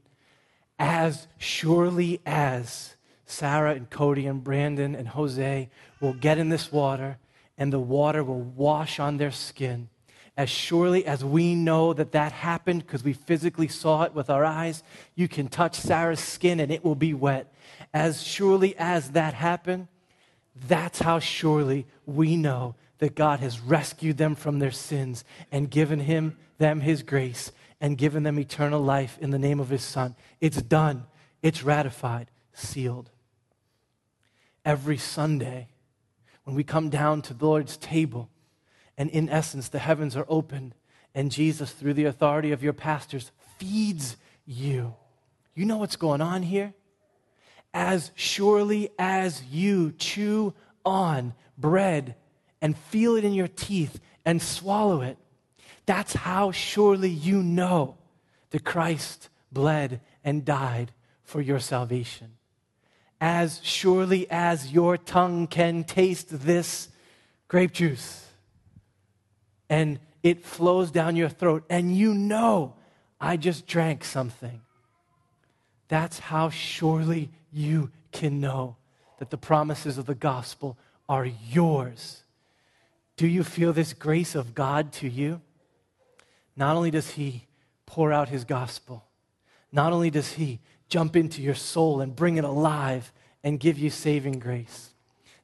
as 0.79 1.27
surely 1.37 2.19
as 2.25 2.95
Sarah 3.27 3.75
and 3.75 3.89
Cody 3.89 4.25
and 4.25 4.43
Brandon 4.43 4.95
and 4.95 5.09
Jose 5.09 5.69
will 5.99 6.13
get 6.13 6.39
in 6.39 6.49
this 6.49 6.71
water 6.71 7.19
and 7.57 7.71
the 7.71 7.79
water 7.79 8.23
will 8.23 8.41
wash 8.41 8.99
on 8.99 9.17
their 9.17 9.31
skin, 9.31 9.89
as 10.37 10.49
surely 10.49 11.05
as 11.05 11.23
we 11.23 11.55
know 11.55 11.93
that 11.93 12.13
that 12.13 12.31
happened 12.31 12.85
because 12.85 13.03
we 13.03 13.13
physically 13.13 13.67
saw 13.67 14.03
it 14.03 14.13
with 14.13 14.29
our 14.29 14.45
eyes, 14.45 14.83
you 15.15 15.27
can 15.27 15.47
touch 15.47 15.75
Sarah's 15.75 16.19
skin 16.19 16.59
and 16.59 16.71
it 16.71 16.83
will 16.83 16.95
be 16.95 17.13
wet. 17.13 17.53
As 17.93 18.23
surely 18.23 18.75
as 18.77 19.11
that 19.11 19.33
happened, 19.33 19.87
that's 20.67 20.99
how 20.99 21.19
surely 21.19 21.85
we 22.05 22.37
know 22.37 22.75
that 22.99 23.15
God 23.15 23.39
has 23.39 23.59
rescued 23.59 24.17
them 24.17 24.35
from 24.35 24.59
their 24.59 24.71
sins 24.71 25.23
and 25.51 25.69
given 25.69 25.99
him 25.99 26.37
them 26.57 26.81
his 26.81 27.03
grace 27.03 27.51
and 27.81 27.97
given 27.97 28.23
them 28.23 28.39
eternal 28.39 28.81
life 28.81 29.17
in 29.19 29.31
the 29.31 29.39
name 29.39 29.59
of 29.59 29.69
his 29.69 29.83
son. 29.83 30.15
It's 30.39 30.61
done. 30.61 31.05
It's 31.41 31.63
ratified, 31.63 32.29
sealed. 32.53 33.09
Every 34.63 34.97
Sunday, 34.97 35.69
when 36.43 36.55
we 36.55 36.63
come 36.63 36.89
down 36.89 37.23
to 37.23 37.33
the 37.33 37.45
Lord's 37.45 37.77
table, 37.77 38.29
and 38.97 39.09
in 39.09 39.29
essence, 39.29 39.69
the 39.69 39.79
heavens 39.79 40.15
are 40.15 40.25
opened, 40.27 40.75
and 41.15 41.31
Jesus, 41.31 41.71
through 41.71 41.93
the 41.93 42.05
authority 42.05 42.51
of 42.51 42.63
your 42.63 42.73
pastors, 42.73 43.31
feeds 43.57 44.17
you. 44.45 44.93
You 45.55 45.65
know 45.65 45.77
what's 45.77 45.95
going 45.95 46.21
on 46.21 46.43
here? 46.43 46.73
As 47.73 48.11
surely 48.15 48.89
as 48.99 49.43
you 49.45 49.93
chew 49.93 50.53
on 50.85 51.33
bread 51.57 52.15
and 52.61 52.77
feel 52.77 53.15
it 53.15 53.23
in 53.23 53.33
your 53.33 53.47
teeth 53.47 53.99
and 54.25 54.41
swallow 54.41 55.01
it, 55.01 55.17
that's 55.85 56.13
how 56.13 56.51
surely 56.51 57.09
you 57.09 57.41
know 57.41 57.97
that 58.51 58.63
Christ 58.63 59.29
bled 59.51 60.01
and 60.23 60.45
died 60.45 60.91
for 61.23 61.41
your 61.41 61.59
salvation. 61.59 62.33
As 63.19 63.61
surely 63.63 64.27
as 64.29 64.71
your 64.71 64.97
tongue 64.97 65.47
can 65.47 65.83
taste 65.83 66.27
this 66.29 66.89
grape 67.47 67.71
juice 67.71 68.30
and 69.71 69.99
it 70.21 70.43
flows 70.43 70.91
down 70.91 71.15
your 71.15 71.29
throat, 71.29 71.63
and 71.69 71.95
you 71.95 72.13
know, 72.13 72.75
I 73.21 73.37
just 73.37 73.65
drank 73.65 74.03
something. 74.03 74.61
That's 75.87 76.19
how 76.19 76.49
surely 76.49 77.29
you 77.53 77.89
can 78.11 78.41
know 78.41 78.75
that 79.19 79.29
the 79.29 79.37
promises 79.37 79.97
of 79.97 80.05
the 80.05 80.13
gospel 80.13 80.77
are 81.07 81.25
yours. 81.25 82.23
Do 83.15 83.25
you 83.25 83.45
feel 83.45 83.71
this 83.71 83.93
grace 83.93 84.35
of 84.35 84.53
God 84.53 84.91
to 84.93 85.07
you? 85.07 85.39
Not 86.57 86.75
only 86.75 86.91
does 86.91 87.11
He 87.11 87.47
pour 87.85 88.11
out 88.11 88.27
His 88.27 88.43
gospel, 88.43 89.05
not 89.71 89.93
only 89.93 90.09
does 90.09 90.33
He 90.33 90.59
jump 90.89 91.15
into 91.15 91.41
your 91.41 91.55
soul 91.55 92.01
and 92.01 92.13
bring 92.13 92.35
it 92.35 92.43
alive 92.43 93.13
and 93.41 93.57
give 93.57 93.79
you 93.79 93.89
saving 93.89 94.39
grace, 94.39 94.89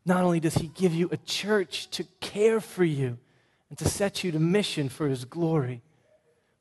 not 0.05 0.25
only 0.25 0.41
does 0.41 0.55
He 0.55 0.67
give 0.67 0.93
you 0.93 1.07
a 1.13 1.17
church 1.17 1.89
to 1.91 2.03
care 2.19 2.59
for 2.59 2.83
you 2.83 3.19
and 3.69 3.77
to 3.77 3.85
set 3.85 4.23
you 4.23 4.31
to 4.31 4.39
mission 4.39 4.89
for 4.89 5.07
His 5.07 5.25
glory, 5.25 5.81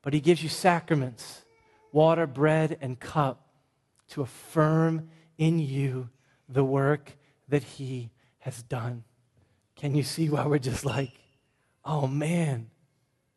but 0.01 0.13
He 0.13 0.19
gives 0.19 0.43
you 0.43 0.49
sacraments 0.49 1.43
water, 1.91 2.27
bread, 2.27 2.77
and 2.81 2.99
cup 2.99 3.47
to 4.09 4.21
affirm 4.21 5.09
in 5.37 5.59
you 5.59 6.09
the 6.47 6.63
work 6.63 7.13
that 7.47 7.63
He 7.63 8.11
has 8.39 8.61
done. 8.63 9.03
Can 9.75 9.95
you 9.95 10.03
see 10.03 10.29
why 10.29 10.45
we're 10.45 10.59
just 10.59 10.85
like, 10.85 11.11
oh 11.85 12.07
man, 12.07 12.69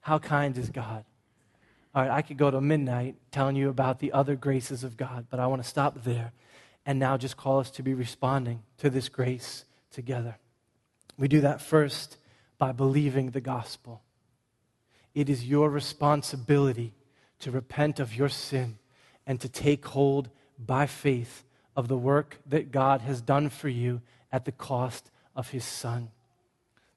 how 0.00 0.18
kind 0.18 0.56
is 0.56 0.70
God? 0.70 1.04
All 1.94 2.02
right, 2.02 2.10
I 2.10 2.22
could 2.22 2.38
go 2.38 2.50
to 2.50 2.60
midnight 2.60 3.16
telling 3.30 3.56
you 3.56 3.68
about 3.68 3.98
the 3.98 4.12
other 4.12 4.36
graces 4.36 4.84
of 4.84 4.96
God, 4.96 5.26
but 5.28 5.40
I 5.40 5.46
want 5.48 5.62
to 5.62 5.68
stop 5.68 6.04
there 6.04 6.32
and 6.86 6.98
now 6.98 7.16
just 7.16 7.36
call 7.36 7.58
us 7.58 7.70
to 7.72 7.82
be 7.82 7.94
responding 7.94 8.62
to 8.78 8.90
this 8.90 9.08
grace 9.08 9.64
together. 9.90 10.36
We 11.18 11.28
do 11.28 11.40
that 11.42 11.60
first 11.60 12.16
by 12.60 12.72
believing 12.72 13.30
the 13.30 13.40
gospel. 13.40 14.02
It 15.14 15.30
is 15.30 15.48
your 15.48 15.70
responsibility 15.70 16.92
to 17.38 17.50
repent 17.50 17.98
of 17.98 18.14
your 18.14 18.28
sin 18.28 18.78
and 19.26 19.40
to 19.40 19.48
take 19.48 19.86
hold 19.86 20.28
by 20.58 20.86
faith 20.86 21.42
of 21.74 21.88
the 21.88 21.96
work 21.96 22.38
that 22.46 22.70
God 22.70 23.00
has 23.00 23.22
done 23.22 23.48
for 23.48 23.70
you 23.70 24.02
at 24.30 24.44
the 24.44 24.52
cost 24.52 25.10
of 25.34 25.48
his 25.48 25.64
son. 25.64 26.10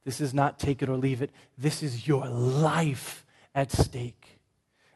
This 0.04 0.20
is 0.20 0.34
not 0.34 0.60
take 0.60 0.82
it 0.82 0.90
or 0.90 0.98
leave 0.98 1.22
it. 1.22 1.32
This 1.58 1.82
is 1.82 2.10
your 2.10 2.28
life 2.28 3.26
at 3.56 3.72
stake. 3.72 4.40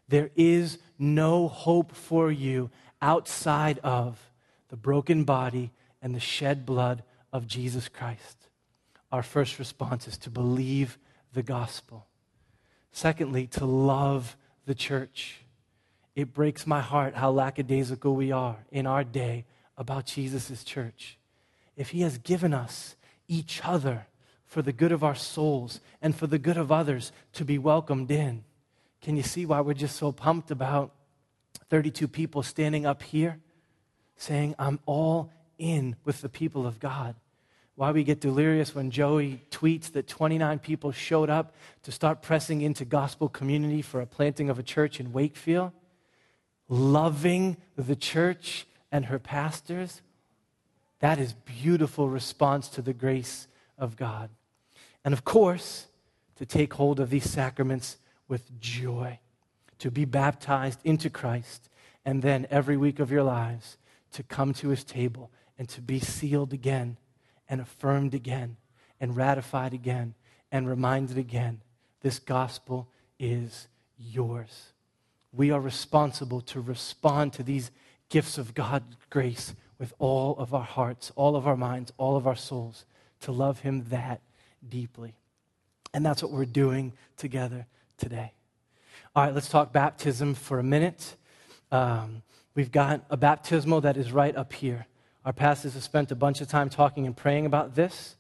There 0.10 0.32
is 0.36 0.80
no 1.00 1.48
hope 1.48 1.96
for 1.96 2.30
you 2.30 2.70
outside 3.02 3.80
of 3.80 4.20
the 4.68 4.76
broken 4.76 5.24
body 5.24 5.72
and 6.02 6.14
the 6.14 6.20
shed 6.20 6.66
blood 6.66 7.04
of 7.32 7.48
Jesus 7.48 7.88
Christ. 7.88 8.37
Our 9.18 9.24
first 9.24 9.58
response 9.58 10.08
is 10.08 10.16
to 10.20 10.30
believe 10.30 11.00
the 11.34 11.42
gospel. 11.42 12.06
Secondly, 12.92 13.48
to 13.48 13.66
love 13.66 14.38
the 14.68 14.76
church. 14.76 15.42
It 16.16 16.36
breaks 16.36 16.68
my 16.68 16.82
heart 16.82 17.16
how 17.16 17.32
lackadaisical 17.32 18.16
we 18.16 18.32
are 18.32 18.58
in 18.72 18.86
our 18.86 19.04
day 19.04 19.46
about 19.76 20.06
Jesus' 20.06 20.64
church. 20.64 21.18
If 21.76 21.90
he 21.90 22.02
has 22.02 22.20
given 22.20 22.54
us 22.54 22.96
each 23.28 23.60
other 23.64 24.06
for 24.46 24.62
the 24.62 24.72
good 24.72 24.92
of 24.92 25.04
our 25.04 25.16
souls 25.16 25.82
and 26.00 26.16
for 26.16 26.28
the 26.28 26.38
good 26.38 26.58
of 26.58 26.72
others 26.72 27.12
to 27.34 27.44
be 27.44 27.58
welcomed 27.58 28.12
in. 28.12 28.44
Can 29.02 29.18
you 29.18 29.24
see 29.24 29.48
why 29.48 29.62
we're 29.62 29.74
just 29.74 29.96
so 29.96 30.12
pumped 30.12 30.52
about 30.52 30.94
32 31.72 32.08
people 32.08 32.44
standing 32.44 32.86
up 32.86 33.02
here 33.02 33.40
saying, 34.16 34.54
I'm 34.60 34.80
all 34.86 35.32
in 35.58 35.96
with 36.06 36.22
the 36.22 36.30
people 36.30 36.68
of 36.68 36.80
God? 36.80 37.16
Why 37.78 37.92
we 37.92 38.04
get 38.04 38.20
delirious 38.20 38.74
when 38.74 38.90
Joey 38.90 39.44
tweets 39.52 39.92
that 39.92 40.08
29 40.08 40.58
people 40.58 40.92
showed 40.92 41.30
up 41.30 41.54
to 41.84 41.92
start 41.92 42.24
pressing 42.24 42.62
into 42.62 42.86
gospel 42.86 43.30
community 43.30 43.84
for 43.84 44.02
a 44.02 44.08
planting 44.08 44.50
of 44.50 44.58
a 44.58 44.64
church 44.64 45.00
in 45.00 45.14
Wakefield? 45.14 45.72
Loving 46.68 47.56
the 47.76 47.96
church 47.96 48.66
and 48.92 49.06
her 49.06 49.20
pastors? 49.20 50.02
That 51.02 51.20
is 51.20 51.34
beautiful 51.34 52.10
response 52.10 52.68
to 52.70 52.82
the 52.82 52.94
grace 52.94 53.48
of 53.78 53.96
God. 53.96 54.32
And 55.06 55.14
of 55.14 55.24
course, 55.24 55.86
to 56.38 56.48
take 56.48 56.74
hold 56.74 57.00
of 57.00 57.12
these 57.12 57.30
sacraments 57.30 57.98
with 58.28 58.60
joy, 58.60 59.20
to 59.78 59.92
be 59.92 60.06
baptized 60.06 60.80
into 60.84 61.12
Christ, 61.12 61.70
and 62.04 62.24
then 62.24 62.48
every 62.50 62.76
week 62.76 63.00
of 63.00 63.12
your 63.12 63.22
lives 63.22 63.78
to 64.14 64.24
come 64.24 64.52
to 64.56 64.70
his 64.70 64.84
table 64.84 65.30
and 65.60 65.70
to 65.70 65.80
be 65.80 66.00
sealed 66.00 66.54
again 66.54 66.98
and 67.50 67.62
affirmed 67.62 68.14
again 68.14 68.58
and 69.00 69.16
ratified 69.16 69.74
again 69.74 70.14
and 70.52 70.68
reminded 70.68 71.18
again 71.18 71.62
This 72.02 72.20
gospel 72.20 72.88
is 73.20 73.68
yours. 73.98 74.74
We 75.34 75.52
are 75.52 75.60
responsible 75.60 76.42
to 76.42 76.62
respond 76.62 77.34
to 77.34 77.44
these 77.44 77.72
gifts 78.10 78.38
of 78.38 78.54
God's 78.54 78.96
grace 79.10 79.54
with 79.80 79.94
all 80.00 80.38
of 80.38 80.54
our 80.54 80.64
hearts, 80.64 81.12
all 81.16 81.36
of 81.36 81.48
our 81.48 81.58
minds, 81.58 81.92
all 81.98 82.16
of 82.16 82.26
our 82.26 82.36
souls, 82.36 82.86
to 83.22 83.32
love 83.32 83.60
Him 83.60 83.86
that 83.90 84.22
deeply. 84.68 85.16
And 85.94 86.06
that's 86.06 86.24
what 86.24 86.32
we're 86.32 86.46
doing 86.46 86.94
together 87.18 87.66
today. 87.98 88.34
All 89.16 89.24
right, 89.24 89.34
let's 89.34 89.50
talk 89.50 89.74
baptism 89.74 90.36
for 90.36 90.60
a 90.60 90.64
minute. 90.64 91.16
Um, 91.72 92.22
we've 92.56 92.72
got 92.72 93.06
a 93.10 93.18
baptismal 93.18 93.82
that 93.82 93.98
is 93.98 94.12
right 94.12 94.36
up 94.36 94.54
here. 94.54 94.86
Our 95.28 95.34
pastors 95.34 95.74
have 95.74 95.84
spent 95.84 96.10
a 96.10 96.16
bunch 96.16 96.40
of 96.40 96.48
time 96.48 96.70
talking 96.70 97.06
and 97.06 97.14
praying 97.14 97.46
about 97.46 97.76
this. 97.76 98.16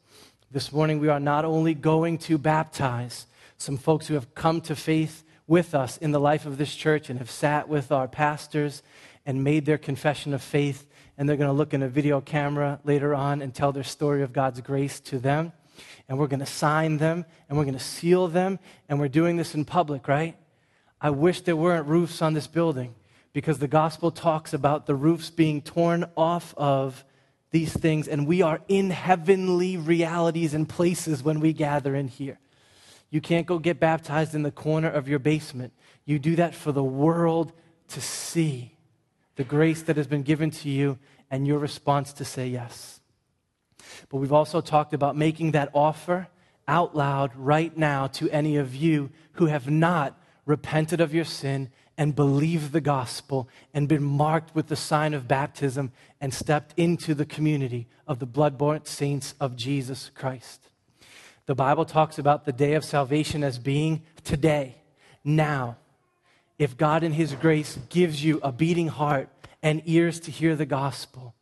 This 0.51 0.73
morning, 0.73 0.99
we 0.99 1.07
are 1.07 1.21
not 1.21 1.45
only 1.45 1.73
going 1.73 2.17
to 2.17 2.37
baptize 2.37 3.27
some 3.57 3.77
folks 3.77 4.07
who 4.07 4.15
have 4.15 4.35
come 4.35 4.59
to 4.59 4.75
faith 4.75 5.23
with 5.47 5.73
us 5.73 5.95
in 5.95 6.11
the 6.11 6.19
life 6.19 6.45
of 6.45 6.57
this 6.57 6.75
church 6.75 7.09
and 7.09 7.17
have 7.19 7.31
sat 7.31 7.69
with 7.69 7.93
our 7.93 8.09
pastors 8.09 8.83
and 9.25 9.41
made 9.41 9.65
their 9.65 9.77
confession 9.77 10.33
of 10.33 10.41
faith, 10.41 10.85
and 11.17 11.29
they're 11.29 11.37
going 11.37 11.49
to 11.49 11.53
look 11.53 11.73
in 11.73 11.81
a 11.81 11.87
video 11.87 12.19
camera 12.19 12.81
later 12.83 13.15
on 13.15 13.41
and 13.41 13.55
tell 13.55 13.71
their 13.71 13.85
story 13.85 14.21
of 14.21 14.33
God's 14.33 14.59
grace 14.59 14.99
to 14.99 15.17
them. 15.17 15.53
And 16.09 16.19
we're 16.19 16.27
going 16.27 16.41
to 16.41 16.45
sign 16.45 16.97
them 16.97 17.23
and 17.47 17.57
we're 17.57 17.63
going 17.63 17.73
to 17.73 17.79
seal 17.79 18.27
them, 18.27 18.59
and 18.89 18.99
we're 18.99 19.07
doing 19.07 19.37
this 19.37 19.55
in 19.55 19.63
public, 19.63 20.09
right? 20.09 20.35
I 20.99 21.11
wish 21.11 21.39
there 21.39 21.55
weren't 21.55 21.87
roofs 21.87 22.21
on 22.21 22.33
this 22.33 22.47
building 22.47 22.95
because 23.37 23.59
the 23.59 23.67
gospel 23.67 24.09
talks 24.09 24.51
about 24.51 24.87
the 24.87 24.95
roofs 24.95 25.29
being 25.29 25.61
torn 25.61 26.03
off 26.17 26.55
of 26.57 27.05
these 27.51 27.71
things, 27.71 28.07
and 28.07 28.25
we 28.25 28.41
are 28.41 28.61
in 28.67 28.89
heavenly 28.89 29.77
realities 29.77 30.55
and 30.55 30.67
places 30.67 31.21
when 31.21 31.39
we 31.39 31.53
gather 31.53 31.93
in 31.93 32.07
here. 32.07 32.39
You 33.11 33.21
can't 33.21 33.45
go 33.45 33.59
get 33.59 33.79
baptized 33.79 34.33
in 34.33 34.41
the 34.41 34.49
corner 34.49 34.89
of 34.89 35.07
your 35.07 35.19
basement. 35.19 35.71
You 36.03 36.17
do 36.17 36.35
that 36.37 36.55
for 36.55 36.71
the 36.71 36.83
world 36.83 37.53
to 37.89 38.01
see 38.01 38.73
the 39.35 39.43
grace 39.43 39.83
that 39.83 39.97
has 39.97 40.07
been 40.07 40.23
given 40.23 40.49
to 40.49 40.67
you 40.67 40.97
and 41.29 41.45
your 41.45 41.59
response 41.59 42.13
to 42.13 42.25
say 42.25 42.47
yes. 42.47 43.01
But 44.09 44.17
we've 44.17 44.33
also 44.33 44.61
talked 44.61 44.95
about 44.95 45.15
making 45.15 45.51
that 45.51 45.69
offer 45.75 46.27
out 46.67 46.95
loud 46.95 47.35
right 47.35 47.77
now 47.77 48.07
to 48.07 48.31
any 48.31 48.57
of 48.57 48.73
you 48.73 49.11
who 49.33 49.45
have 49.45 49.69
not 49.69 50.19
repented 50.47 50.99
of 50.99 51.13
your 51.13 51.25
sin 51.25 51.69
and 51.97 52.15
believed 52.15 52.71
the 52.71 52.81
gospel 52.81 53.49
and 53.73 53.87
been 53.87 54.03
marked 54.03 54.53
with 54.53 54.67
the 54.67 54.75
sign 54.75 55.13
of 55.13 55.27
baptism 55.27 55.91
and 56.21 56.33
stepped 56.33 56.73
into 56.77 57.13
the 57.15 57.25
community 57.25 57.87
of 58.07 58.19
the 58.19 58.25
blood-bought 58.25 58.87
saints 58.87 59.33
of 59.39 59.55
Jesus 59.55 60.11
Christ. 60.13 60.69
The 61.47 61.55
Bible 61.55 61.85
talks 61.85 62.19
about 62.19 62.45
the 62.45 62.51
day 62.51 62.73
of 62.73 62.85
salvation 62.85 63.43
as 63.43 63.57
being 63.57 64.03
today, 64.23 64.75
now. 65.23 65.77
If 66.59 66.77
God 66.77 67.03
in 67.03 67.13
His 67.13 67.33
grace 67.33 67.77
gives 67.89 68.23
you 68.23 68.39
a 68.43 68.51
beating 68.51 68.87
heart 68.87 69.29
and 69.63 69.81
ears 69.85 70.19
to 70.21 70.31
hear 70.31 70.55
the 70.55 70.65
gospel, 70.65 71.33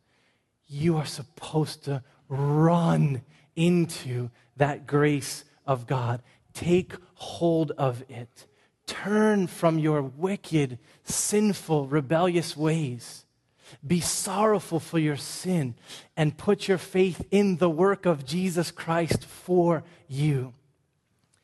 you 0.68 0.96
are 0.96 1.06
supposed 1.06 1.84
to 1.84 2.02
run 2.28 3.22
into 3.54 4.30
that 4.56 4.86
grace 4.86 5.44
of 5.66 5.86
God. 5.86 6.22
Take 6.54 6.94
hold 7.14 7.72
of 7.72 8.04
it. 8.08 8.46
Turn 8.86 9.46
from 9.46 9.78
your 9.78 10.00
wicked, 10.02 10.78
sinful, 11.04 11.88
rebellious 11.88 12.56
ways. 12.56 13.24
Be 13.84 14.00
sorrowful 14.00 14.78
for 14.78 14.98
your 14.98 15.16
sin 15.16 15.74
and 16.16 16.38
put 16.38 16.68
your 16.68 16.78
faith 16.78 17.26
in 17.30 17.56
the 17.56 17.70
work 17.70 18.06
of 18.06 18.24
Jesus 18.24 18.70
Christ 18.70 19.24
for 19.24 19.82
you. 20.08 20.54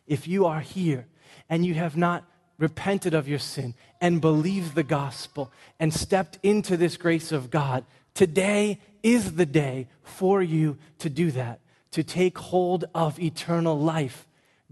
If 0.07 0.29
you 0.29 0.47
are 0.47 0.61
here 0.61 1.07
and 1.49 1.67
you 1.67 1.75
have 1.75 1.97
not 1.97 2.25
repented 2.59 3.13
of 3.13 3.27
your 3.27 3.41
sin 3.41 3.75
and 4.01 4.21
believed 4.21 4.75
the 4.75 4.85
gospel 4.85 5.51
and 5.81 5.93
stepped 5.93 6.39
into 6.45 6.77
this 6.77 6.97
grace 6.97 7.33
of 7.33 7.51
God, 7.51 7.85
today 8.15 8.79
is 9.03 9.33
the 9.35 9.47
day 9.47 9.89
for 10.05 10.41
you 10.43 10.79
to 11.01 11.11
do 11.11 11.33
that, 11.33 11.59
to 11.91 12.05
take 12.05 12.39
hold 12.39 12.85
of 12.95 13.19
eternal 13.19 13.79
life. 13.79 14.29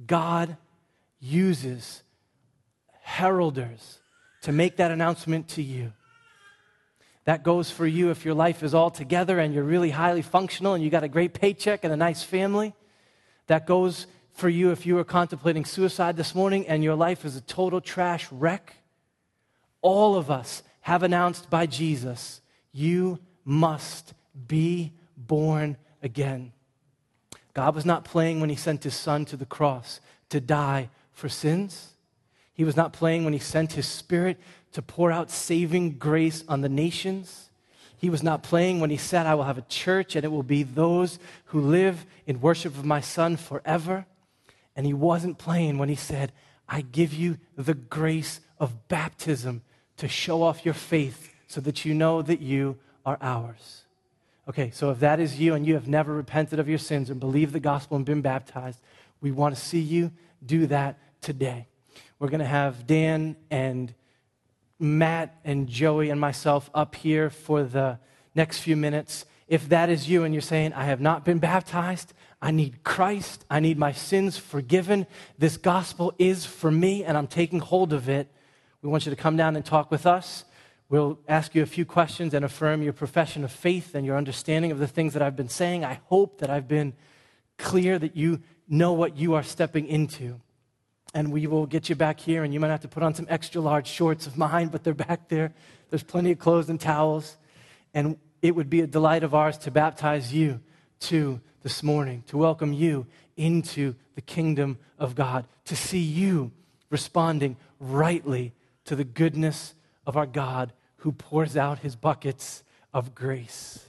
God 0.06 0.56
uses 1.18 2.04
heralders 3.16 3.98
to 4.42 4.52
make 4.52 4.76
that 4.76 4.90
announcement 4.90 5.48
to 5.48 5.62
you. 5.62 5.92
That 7.24 7.42
goes 7.42 7.70
for 7.70 7.86
you 7.86 8.10
if 8.10 8.24
your 8.24 8.34
life 8.34 8.62
is 8.62 8.74
all 8.74 8.90
together 8.90 9.38
and 9.38 9.52
you're 9.52 9.64
really 9.64 9.90
highly 9.90 10.22
functional 10.22 10.74
and 10.74 10.82
you 10.82 10.90
got 10.90 11.04
a 11.04 11.08
great 11.08 11.34
paycheck 11.34 11.84
and 11.84 11.92
a 11.92 11.96
nice 11.96 12.22
family. 12.22 12.74
That 13.46 13.66
goes 13.66 14.06
for 14.32 14.48
you 14.48 14.70
if 14.70 14.86
you 14.86 14.98
are 14.98 15.04
contemplating 15.04 15.64
suicide 15.64 16.16
this 16.16 16.34
morning 16.34 16.66
and 16.66 16.82
your 16.82 16.94
life 16.94 17.24
is 17.24 17.36
a 17.36 17.40
total 17.42 17.80
trash 17.80 18.26
wreck. 18.32 18.74
All 19.82 20.16
of 20.16 20.30
us 20.30 20.62
have 20.82 21.02
announced 21.02 21.50
by 21.50 21.66
Jesus, 21.66 22.40
you 22.72 23.18
must 23.44 24.14
be 24.46 24.92
born 25.16 25.76
again. 26.02 26.52
God 27.52 27.74
was 27.74 27.84
not 27.84 28.04
playing 28.04 28.40
when 28.40 28.50
he 28.50 28.56
sent 28.56 28.84
his 28.84 28.94
son 28.94 29.24
to 29.26 29.36
the 29.36 29.44
cross 29.44 30.00
to 30.30 30.40
die 30.40 30.88
for 31.12 31.28
sins. 31.28 31.94
He 32.60 32.64
was 32.64 32.76
not 32.76 32.92
playing 32.92 33.24
when 33.24 33.32
he 33.32 33.38
sent 33.38 33.72
his 33.72 33.86
spirit 33.86 34.38
to 34.72 34.82
pour 34.82 35.10
out 35.10 35.30
saving 35.30 35.92
grace 35.92 36.44
on 36.46 36.60
the 36.60 36.68
nations. 36.68 37.48
He 37.96 38.10
was 38.10 38.22
not 38.22 38.42
playing 38.42 38.80
when 38.80 38.90
he 38.90 38.98
said, 38.98 39.24
I 39.24 39.34
will 39.34 39.44
have 39.44 39.56
a 39.56 39.62
church 39.62 40.14
and 40.14 40.26
it 40.26 40.28
will 40.30 40.42
be 40.42 40.62
those 40.62 41.18
who 41.46 41.60
live 41.62 42.04
in 42.26 42.42
worship 42.42 42.76
of 42.76 42.84
my 42.84 43.00
son 43.00 43.38
forever. 43.38 44.04
And 44.76 44.84
he 44.84 44.92
wasn't 44.92 45.38
playing 45.38 45.78
when 45.78 45.88
he 45.88 45.94
said, 45.94 46.32
I 46.68 46.82
give 46.82 47.14
you 47.14 47.38
the 47.56 47.72
grace 47.72 48.40
of 48.58 48.88
baptism 48.88 49.62
to 49.96 50.06
show 50.06 50.42
off 50.42 50.62
your 50.62 50.74
faith 50.74 51.32
so 51.46 51.62
that 51.62 51.86
you 51.86 51.94
know 51.94 52.20
that 52.20 52.42
you 52.42 52.76
are 53.06 53.16
ours. 53.22 53.84
Okay, 54.50 54.70
so 54.70 54.90
if 54.90 55.00
that 55.00 55.18
is 55.18 55.40
you 55.40 55.54
and 55.54 55.66
you 55.66 55.72
have 55.72 55.88
never 55.88 56.12
repented 56.12 56.58
of 56.58 56.68
your 56.68 56.76
sins 56.76 57.08
and 57.08 57.20
believed 57.20 57.54
the 57.54 57.58
gospel 57.58 57.96
and 57.96 58.04
been 58.04 58.20
baptized, 58.20 58.80
we 59.22 59.30
want 59.30 59.56
to 59.56 59.60
see 59.62 59.80
you 59.80 60.12
do 60.44 60.66
that 60.66 60.98
today. 61.22 61.68
We're 62.20 62.28
going 62.28 62.40
to 62.40 62.46
have 62.46 62.86
Dan 62.86 63.34
and 63.50 63.94
Matt 64.78 65.40
and 65.42 65.66
Joey 65.66 66.10
and 66.10 66.20
myself 66.20 66.68
up 66.74 66.94
here 66.94 67.30
for 67.30 67.62
the 67.62 67.98
next 68.34 68.58
few 68.58 68.76
minutes. 68.76 69.24
If 69.48 69.70
that 69.70 69.88
is 69.88 70.06
you 70.06 70.24
and 70.24 70.34
you're 70.34 70.42
saying, 70.42 70.74
I 70.74 70.84
have 70.84 71.00
not 71.00 71.24
been 71.24 71.38
baptized, 71.38 72.12
I 72.42 72.50
need 72.50 72.84
Christ, 72.84 73.46
I 73.48 73.60
need 73.60 73.78
my 73.78 73.92
sins 73.92 74.36
forgiven, 74.36 75.06
this 75.38 75.56
gospel 75.56 76.12
is 76.18 76.44
for 76.44 76.70
me, 76.70 77.04
and 77.04 77.16
I'm 77.16 77.26
taking 77.26 77.58
hold 77.58 77.94
of 77.94 78.10
it, 78.10 78.30
we 78.82 78.90
want 78.90 79.06
you 79.06 79.10
to 79.10 79.16
come 79.16 79.38
down 79.38 79.56
and 79.56 79.64
talk 79.64 79.90
with 79.90 80.04
us. 80.06 80.44
We'll 80.90 81.18
ask 81.26 81.54
you 81.54 81.62
a 81.62 81.66
few 81.66 81.86
questions 81.86 82.34
and 82.34 82.44
affirm 82.44 82.82
your 82.82 82.92
profession 82.92 83.44
of 83.44 83.50
faith 83.50 83.94
and 83.94 84.04
your 84.04 84.18
understanding 84.18 84.72
of 84.72 84.78
the 84.78 84.86
things 84.86 85.14
that 85.14 85.22
I've 85.22 85.36
been 85.36 85.48
saying. 85.48 85.86
I 85.86 86.00
hope 86.04 86.40
that 86.40 86.50
I've 86.50 86.68
been 86.68 86.92
clear 87.56 87.98
that 87.98 88.14
you 88.14 88.42
know 88.68 88.92
what 88.92 89.16
you 89.16 89.32
are 89.34 89.42
stepping 89.42 89.86
into 89.86 90.38
and 91.14 91.32
we 91.32 91.46
will 91.46 91.66
get 91.66 91.88
you 91.88 91.94
back 91.94 92.20
here, 92.20 92.44
and 92.44 92.54
you 92.54 92.60
might 92.60 92.68
have 92.68 92.80
to 92.80 92.88
put 92.88 93.02
on 93.02 93.14
some 93.14 93.26
extra 93.28 93.60
large 93.60 93.86
shorts 93.86 94.26
of 94.26 94.36
mine, 94.36 94.68
but 94.68 94.84
they're 94.84 94.94
back 94.94 95.28
there. 95.28 95.52
There's 95.88 96.02
plenty 96.02 96.30
of 96.32 96.38
clothes 96.38 96.68
and 96.68 96.80
towels. 96.80 97.36
And 97.94 98.16
it 98.42 98.54
would 98.54 98.70
be 98.70 98.80
a 98.80 98.86
delight 98.86 99.24
of 99.24 99.34
ours 99.34 99.58
to 99.58 99.70
baptize 99.70 100.32
you 100.32 100.60
too 101.00 101.40
this 101.62 101.82
morning, 101.82 102.22
to 102.28 102.36
welcome 102.36 102.72
you 102.72 103.06
into 103.36 103.94
the 104.14 104.20
kingdom 104.20 104.78
of 104.98 105.14
God, 105.14 105.46
to 105.64 105.74
see 105.74 105.98
you 105.98 106.52
responding 106.90 107.56
rightly 107.80 108.52
to 108.84 108.94
the 108.94 109.04
goodness 109.04 109.74
of 110.06 110.16
our 110.16 110.26
God 110.26 110.72
who 110.98 111.12
pours 111.12 111.56
out 111.56 111.80
his 111.80 111.96
buckets 111.96 112.62
of 112.92 113.14
grace. 113.14 113.84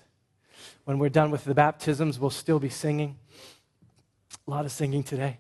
When 0.86 1.00
we're 1.00 1.10
done 1.10 1.32
with 1.32 1.44
the 1.44 1.54
baptisms, 1.54 2.20
we'll 2.20 2.30
still 2.30 2.60
be 2.60 2.70
singing. 2.70 3.18
A 4.48 4.52
lot 4.52 4.66
of 4.66 4.72
singing 4.72 5.04
today. 5.04 5.38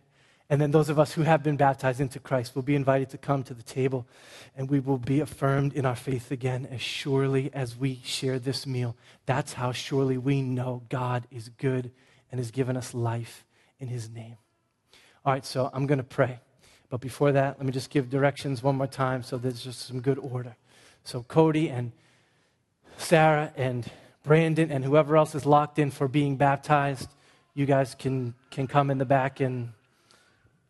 And 0.51 0.59
then 0.59 0.71
those 0.71 0.89
of 0.89 0.99
us 0.99 1.13
who 1.13 1.21
have 1.21 1.43
been 1.43 1.55
baptized 1.55 2.01
into 2.01 2.19
Christ 2.19 2.55
will 2.55 2.61
be 2.61 2.75
invited 2.75 3.09
to 3.11 3.17
come 3.17 3.41
to 3.43 3.53
the 3.53 3.63
table 3.63 4.05
and 4.53 4.69
we 4.69 4.81
will 4.81 4.97
be 4.97 5.21
affirmed 5.21 5.71
in 5.71 5.85
our 5.85 5.95
faith 5.95 6.29
again 6.29 6.67
as 6.69 6.81
surely 6.81 7.49
as 7.53 7.77
we 7.77 8.01
share 8.03 8.37
this 8.37 8.67
meal. 8.67 8.97
That's 9.25 9.53
how 9.53 9.71
surely 9.71 10.17
we 10.17 10.41
know 10.41 10.83
God 10.89 11.25
is 11.31 11.47
good 11.47 11.91
and 12.29 12.37
has 12.37 12.51
given 12.51 12.75
us 12.75 12.93
life 12.93 13.45
in 13.79 13.87
his 13.87 14.09
name. 14.09 14.35
All 15.25 15.31
right, 15.31 15.45
so 15.45 15.69
I'm 15.71 15.87
going 15.87 15.99
to 15.99 16.03
pray. 16.03 16.39
But 16.89 16.99
before 16.99 17.31
that, 17.31 17.57
let 17.57 17.65
me 17.65 17.71
just 17.71 17.89
give 17.89 18.09
directions 18.09 18.61
one 18.61 18.75
more 18.75 18.87
time 18.87 19.23
so 19.23 19.37
there's 19.37 19.63
just 19.63 19.87
some 19.87 20.01
good 20.01 20.19
order. 20.19 20.57
So, 21.05 21.23
Cody 21.23 21.69
and 21.69 21.93
Sarah 22.97 23.53
and 23.55 23.89
Brandon 24.25 24.69
and 24.69 24.83
whoever 24.83 25.15
else 25.15 25.33
is 25.33 25.45
locked 25.45 25.79
in 25.79 25.91
for 25.91 26.09
being 26.09 26.35
baptized, 26.35 27.07
you 27.53 27.65
guys 27.65 27.95
can, 27.95 28.33
can 28.49 28.67
come 28.67 28.91
in 28.91 28.97
the 28.97 29.05
back 29.05 29.39
and 29.39 29.71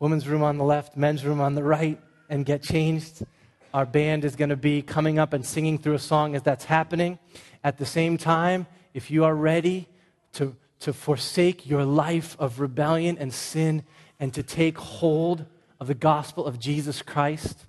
women's 0.01 0.27
room 0.27 0.41
on 0.41 0.57
the 0.57 0.63
left, 0.63 0.97
men's 0.97 1.23
room 1.23 1.39
on 1.39 1.53
the 1.53 1.63
right, 1.63 2.01
and 2.27 2.43
get 2.43 2.63
changed. 2.63 3.23
Our 3.71 3.85
band 3.85 4.25
is 4.25 4.35
going 4.35 4.49
to 4.49 4.57
be 4.57 4.81
coming 4.81 5.19
up 5.19 5.31
and 5.31 5.45
singing 5.45 5.77
through 5.77 5.93
a 5.93 5.99
song 5.99 6.35
as 6.35 6.41
that's 6.41 6.65
happening. 6.65 7.19
At 7.63 7.77
the 7.77 7.85
same 7.85 8.17
time, 8.17 8.65
if 8.95 9.11
you 9.11 9.23
are 9.23 9.35
ready 9.35 9.87
to, 10.33 10.55
to 10.79 10.91
forsake 10.91 11.69
your 11.69 11.85
life 11.85 12.35
of 12.39 12.59
rebellion 12.59 13.15
and 13.19 13.31
sin 13.31 13.83
and 14.19 14.33
to 14.33 14.41
take 14.41 14.79
hold 14.79 15.45
of 15.79 15.85
the 15.85 15.93
gospel 15.93 16.47
of 16.47 16.59
Jesus 16.59 17.03
Christ 17.03 17.67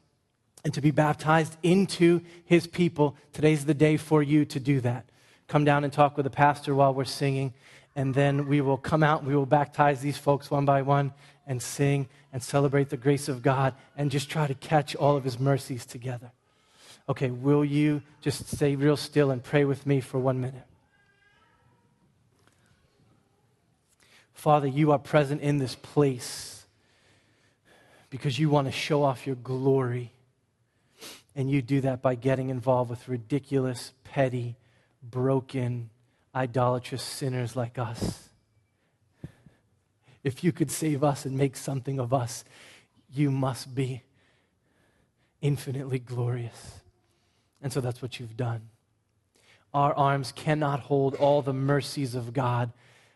and 0.64 0.72
to 0.72 0.80
be 0.80 0.90
baptized 0.90 1.58
into 1.62 2.22
his 2.46 2.66
people, 2.66 3.14
today's 3.34 3.66
the 3.66 3.74
day 3.74 3.98
for 3.98 4.22
you 4.22 4.46
to 4.46 4.58
do 4.58 4.80
that. 4.80 5.04
Come 5.48 5.66
down 5.66 5.84
and 5.84 5.92
talk 5.92 6.16
with 6.16 6.24
the 6.24 6.30
pastor 6.30 6.74
while 6.74 6.94
we're 6.94 7.04
singing, 7.04 7.52
and 7.94 8.14
then 8.14 8.46
we 8.46 8.60
will 8.60 8.76
come 8.76 9.02
out 9.02 9.20
and 9.20 9.28
we 9.28 9.36
will 9.36 9.46
baptize 9.46 10.00
these 10.00 10.16
folks 10.16 10.50
one 10.50 10.64
by 10.64 10.82
one 10.82 11.12
and 11.46 11.60
sing 11.60 12.08
and 12.32 12.42
celebrate 12.42 12.88
the 12.88 12.96
grace 12.96 13.28
of 13.28 13.42
God 13.42 13.74
and 13.96 14.10
just 14.10 14.30
try 14.30 14.46
to 14.46 14.54
catch 14.54 14.94
all 14.96 15.16
of 15.16 15.24
his 15.24 15.38
mercies 15.38 15.84
together. 15.84 16.32
Okay, 17.08 17.30
will 17.30 17.64
you 17.64 18.02
just 18.20 18.48
stay 18.48 18.76
real 18.76 18.96
still 18.96 19.30
and 19.30 19.42
pray 19.42 19.64
with 19.64 19.86
me 19.86 20.00
for 20.00 20.18
one 20.18 20.40
minute? 20.40 20.64
Father, 24.32 24.66
you 24.66 24.92
are 24.92 24.98
present 24.98 25.40
in 25.40 25.58
this 25.58 25.74
place 25.74 26.64
because 28.10 28.38
you 28.38 28.50
want 28.50 28.66
to 28.66 28.72
show 28.72 29.02
off 29.02 29.26
your 29.26 29.36
glory. 29.36 30.12
And 31.34 31.50
you 31.50 31.62
do 31.62 31.80
that 31.80 32.02
by 32.02 32.14
getting 32.14 32.50
involved 32.50 32.90
with 32.90 33.08
ridiculous, 33.08 33.92
petty, 34.04 34.56
broken, 35.02 35.90
idolatrous 36.34 37.02
sinners 37.02 37.56
like 37.56 37.78
us. 37.78 38.28
If 40.24 40.44
you 40.44 40.52
could 40.52 40.70
save 40.70 41.02
us 41.02 41.26
and 41.26 41.36
make 41.36 41.56
something 41.56 41.98
of 41.98 42.12
us, 42.12 42.44
you 43.12 43.30
must 43.30 43.74
be 43.74 44.02
infinitely 45.40 45.98
glorious. 45.98 46.80
And 47.60 47.72
so 47.72 47.80
that's 47.80 48.00
what 48.00 48.18
you've 48.18 48.36
done. 48.36 48.68
Our 49.74 49.94
arms 49.94 50.32
cannot 50.32 50.80
hold 50.80 51.14
all 51.14 51.42
the 51.42 51.52
mercies 51.52 52.14
of 52.14 52.32
God, 52.32 52.72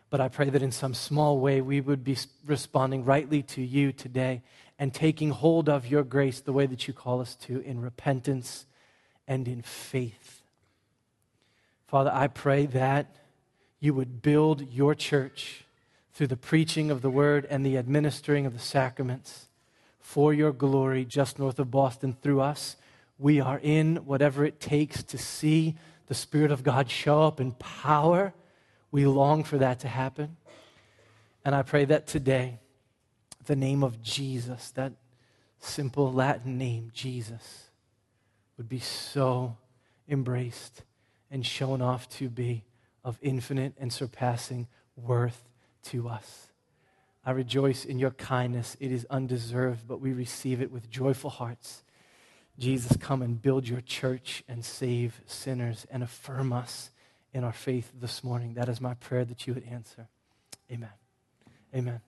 but 0.09 0.19
I 0.19 0.27
pray 0.27 0.49
that 0.49 0.61
in 0.61 0.71
some 0.71 0.93
small 0.93 1.39
way 1.39 1.61
we 1.61 1.81
would 1.81 2.03
be 2.03 2.17
responding 2.45 3.05
rightly 3.05 3.43
to 3.43 3.61
you 3.61 3.91
today 3.91 4.41
and 4.79 4.93
taking 4.93 5.29
hold 5.29 5.69
of 5.69 5.87
your 5.87 6.03
grace 6.03 6.39
the 6.39 6.53
way 6.53 6.65
that 6.65 6.87
you 6.87 6.93
call 6.93 7.21
us 7.21 7.35
to 7.35 7.59
in 7.61 7.81
repentance 7.81 8.65
and 9.27 9.47
in 9.47 9.61
faith. 9.61 10.41
Father, 11.87 12.11
I 12.13 12.27
pray 12.27 12.65
that 12.65 13.15
you 13.79 13.93
would 13.93 14.21
build 14.21 14.69
your 14.73 14.93
church 14.93 15.63
through 16.13 16.27
the 16.27 16.35
preaching 16.35 16.91
of 16.91 17.01
the 17.01 17.09
word 17.09 17.47
and 17.49 17.65
the 17.65 17.77
administering 17.77 18.45
of 18.45 18.51
the 18.51 18.59
sacraments 18.59 19.47
for 20.01 20.33
your 20.33 20.51
glory 20.51 21.05
just 21.05 21.39
north 21.39 21.59
of 21.59 21.71
Boston 21.71 22.17
through 22.21 22.41
us. 22.41 22.75
We 23.17 23.39
are 23.39 23.59
in 23.63 23.97
whatever 23.97 24.43
it 24.43 24.59
takes 24.59 25.01
to 25.03 25.17
see 25.17 25.75
the 26.07 26.13
Spirit 26.13 26.51
of 26.51 26.61
God 26.61 26.91
show 26.91 27.23
up 27.23 27.39
in 27.39 27.53
power. 27.53 28.33
We 28.91 29.05
long 29.05 29.45
for 29.45 29.57
that 29.57 29.79
to 29.79 29.87
happen. 29.87 30.35
And 31.45 31.55
I 31.55 31.61
pray 31.61 31.85
that 31.85 32.05
today, 32.05 32.59
the 33.45 33.55
name 33.55 33.81
of 33.81 34.01
Jesus, 34.01 34.71
that 34.71 34.91
simple 35.59 36.11
Latin 36.11 36.57
name, 36.57 36.91
Jesus, 36.93 37.69
would 38.57 38.67
be 38.67 38.79
so 38.79 39.55
embraced 40.09 40.81
and 41.29 41.45
shown 41.45 41.81
off 41.81 42.09
to 42.09 42.29
be 42.29 42.63
of 43.03 43.17
infinite 43.21 43.73
and 43.77 43.91
surpassing 43.91 44.67
worth 44.95 45.47
to 45.83 46.09
us. 46.09 46.47
I 47.25 47.31
rejoice 47.31 47.85
in 47.85 47.99
your 47.99 48.11
kindness. 48.11 48.77
It 48.79 48.91
is 48.91 49.05
undeserved, 49.09 49.87
but 49.87 49.99
we 49.99 50.13
receive 50.13 50.61
it 50.61 50.71
with 50.71 50.89
joyful 50.89 51.29
hearts. 51.29 51.83
Jesus, 52.57 52.97
come 52.97 53.21
and 53.21 53.41
build 53.41 53.67
your 53.67 53.81
church 53.81 54.43
and 54.47 54.63
save 54.63 55.21
sinners 55.25 55.85
and 55.91 56.03
affirm 56.03 56.51
us 56.53 56.89
in 57.33 57.43
our 57.43 57.53
faith 57.53 57.91
this 57.99 58.23
morning. 58.23 58.55
That 58.55 58.69
is 58.69 58.81
my 58.81 58.95
prayer 58.95 59.25
that 59.25 59.45
you 59.45 59.53
would 59.53 59.65
answer. 59.65 60.07
Amen. 60.71 60.89
Amen. 61.75 62.06